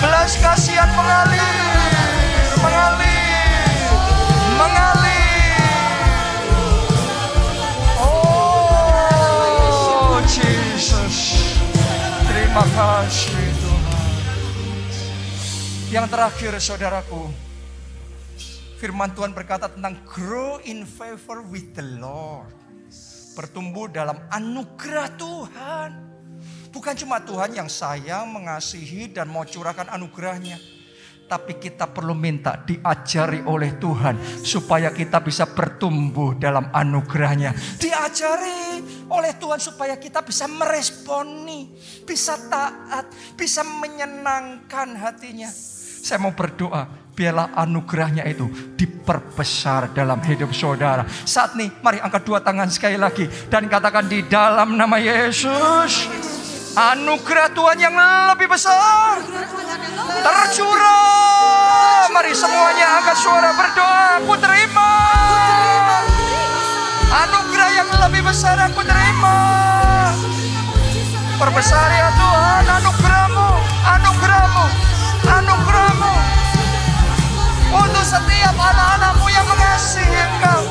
Belas 0.00 0.32
kasihan 0.40 0.88
mengalir. 0.96 1.56
Mengalir. 2.56 3.68
Mengalir. 4.56 5.60
Oh 8.00 10.16
Jesus. 10.24 11.36
Terima 12.24 12.64
kasih 12.64 13.44
Tuhan. 13.60 14.08
Yang 15.92 16.06
terakhir 16.08 16.56
saudaraku. 16.64 17.45
Firman 18.76 19.16
Tuhan 19.16 19.32
berkata 19.32 19.72
tentang 19.72 19.96
grow 20.04 20.60
in 20.68 20.84
favor 20.84 21.40
with 21.48 21.72
the 21.72 21.84
Lord. 21.96 22.52
Bertumbuh 23.32 23.88
dalam 23.88 24.20
anugerah 24.28 25.16
Tuhan. 25.16 25.90
Bukan 26.76 26.92
cuma 27.00 27.16
Tuhan 27.24 27.56
yang 27.56 27.72
sayang, 27.72 28.28
mengasihi 28.28 29.08
dan 29.08 29.32
mau 29.32 29.48
curahkan 29.48 29.88
anugerahnya. 29.88 30.60
Tapi 31.24 31.56
kita 31.56 31.88
perlu 31.88 32.12
minta 32.12 32.60
diajari 32.68 33.40
oleh 33.48 33.80
Tuhan 33.80 34.44
supaya 34.44 34.92
kita 34.92 35.24
bisa 35.24 35.48
bertumbuh 35.48 36.36
dalam 36.36 36.68
anugerahnya. 36.68 37.56
Diajari 37.80 38.84
oleh 39.08 39.32
Tuhan 39.40 39.58
supaya 39.58 39.96
kita 39.96 40.20
bisa 40.20 40.44
meresponi, 40.46 41.72
bisa 42.04 42.36
taat, 42.52 43.08
bisa 43.40 43.64
menyenangkan 43.64 45.00
hatinya. 45.00 45.48
Saya 46.06 46.22
mau 46.22 46.30
berdoa, 46.30 46.86
biarlah 47.18 47.50
anugerahnya 47.58 48.22
itu 48.30 48.46
diperbesar 48.78 49.90
dalam 49.90 50.22
hidup 50.22 50.54
saudara. 50.54 51.02
Saat 51.26 51.58
nih, 51.58 51.82
mari 51.82 51.98
angkat 51.98 52.22
dua 52.22 52.38
tangan 52.38 52.70
sekali 52.70 52.94
lagi 52.94 53.26
dan 53.50 53.66
katakan 53.66 54.06
di 54.06 54.22
dalam 54.22 54.78
nama 54.78 55.02
Yesus. 55.02 56.06
Anugerah 56.78 57.50
Tuhan 57.50 57.78
yang 57.82 57.98
lebih 58.30 58.46
besar 58.46 59.18
tercurah. 60.22 62.06
Mari 62.14 62.38
semuanya 62.38 63.02
angkat 63.02 63.18
suara 63.18 63.50
berdoa. 63.50 64.22
Aku 64.22 64.34
terima. 64.38 64.90
Anugerah 67.26 67.70
yang 67.82 67.90
lebih 68.06 68.22
besar 68.30 68.54
aku 68.62 68.78
terima. 68.86 69.36
Perbesar 71.34 71.88
ya 71.90 72.08
Tuhan 72.14 72.64
anugerahmu, 72.78 73.48
anugerahmu, 73.90 74.64
anugerahmu. 75.26 75.95
Untuk 77.74 78.04
setiap 78.06 78.54
anak-anakmu 78.54 79.26
yang 79.30 79.46
mengasihi 79.50 80.14
engkau. 80.14 80.62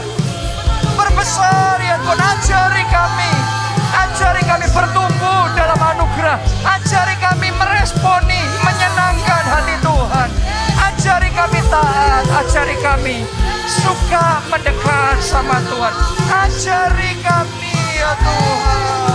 Berbesar 0.95 1.79
ya 1.83 1.99
Tuhan, 1.99 2.19
ajari 2.19 2.83
kami. 2.87 3.31
Ajari 3.95 4.41
kami 4.47 4.67
bertumbuh 4.71 5.51
dalam 5.55 5.79
anugerah. 5.79 6.39
Ajari 6.63 7.15
kami 7.19 7.51
meresponi, 7.55 8.41
menyenangkan 8.63 9.43
hati 9.43 9.75
Tuhan. 9.83 10.29
Ajari 10.79 11.29
kami 11.35 11.59
taat, 11.67 12.25
ajari 12.43 12.75
kami 12.79 13.27
suka 13.67 14.39
mendekat 14.47 15.17
sama 15.19 15.59
Tuhan. 15.67 15.93
Ajari 16.31 17.11
kami 17.21 17.75
ya 17.99 18.11
Tuhan. 18.23 19.14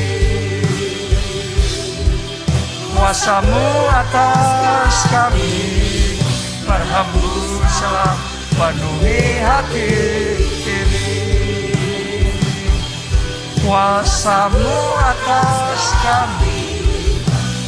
Kuasamu 2.97 3.93
atas 3.93 5.05
kami. 5.13 5.53
Berhembuslah 6.65 8.17
penuhi 8.57 9.38
hati 9.45 9.93
ini. 10.65 11.13
Kuasamu 13.61 14.73
atas 14.97 15.93
kami. 16.01 16.82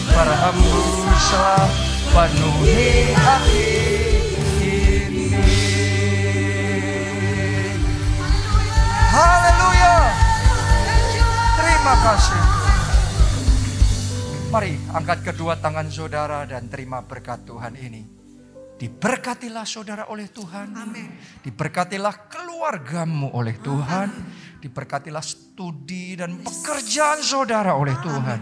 Berhembuslah 0.09 1.88
penuhi 2.09 3.13
hati 3.13 3.69
ini. 4.61 5.27
Haleluya. 9.09 9.95
Terima 11.57 11.93
kasih. 12.03 12.43
Mari 14.49 14.73
angkat 14.89 15.19
kedua 15.29 15.61
tangan 15.61 15.93
saudara 15.93 16.41
dan 16.49 16.65
terima 16.73 17.05
berkat 17.05 17.45
Tuhan 17.45 17.77
ini. 17.77 18.01
Diberkatilah 18.79 19.67
saudara 19.67 20.07
oleh 20.07 20.31
Tuhan. 20.31 20.73
Diberkatilah 21.45 22.31
keluargamu 22.31 23.29
oleh 23.35 23.59
Tuhan. 23.59 24.09
Diberkatilah 24.59 25.23
studi 25.23 26.19
dan 26.19 26.43
pekerjaan 26.43 27.23
saudara 27.23 27.79
oleh 27.79 27.95
Tuhan. 28.03 28.39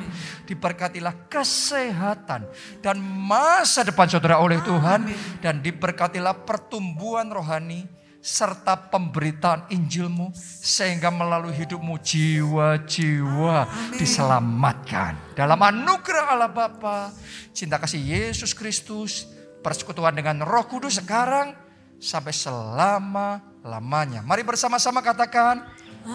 Diberkatilah 0.49 1.29
kesehatan 1.29 2.49
dan 2.81 2.97
masa 3.01 3.85
depan 3.85 4.09
saudara 4.09 4.41
oleh 4.41 4.57
Tuhan. 4.65 5.05
Dan 5.41 5.61
diberkatilah 5.61 6.41
pertumbuhan 6.41 7.29
rohani 7.29 7.85
serta 8.27 8.91
pemberitaan 8.91 9.71
Injilmu 9.71 10.35
sehingga 10.59 11.07
melalui 11.07 11.55
hidupmu 11.55 11.95
jiwa-jiwa 12.01 13.57
diselamatkan. 13.95 15.37
Dalam 15.37 15.55
anugerah 15.55 16.35
Allah 16.35 16.51
Bapa, 16.51 17.13
cinta 17.55 17.79
kasih 17.79 18.01
Yesus 18.03 18.51
Kristus, 18.51 19.31
persekutuan 19.63 20.11
dengan 20.11 20.43
Roh 20.43 20.67
Kudus 20.67 20.99
sekarang 20.99 21.55
sampai 22.03 22.35
selama-lamanya. 22.35 24.19
Mari 24.27 24.43
bersama-sama 24.43 24.99
katakan 24.99 25.63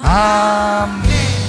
Amém. 0.00 1.41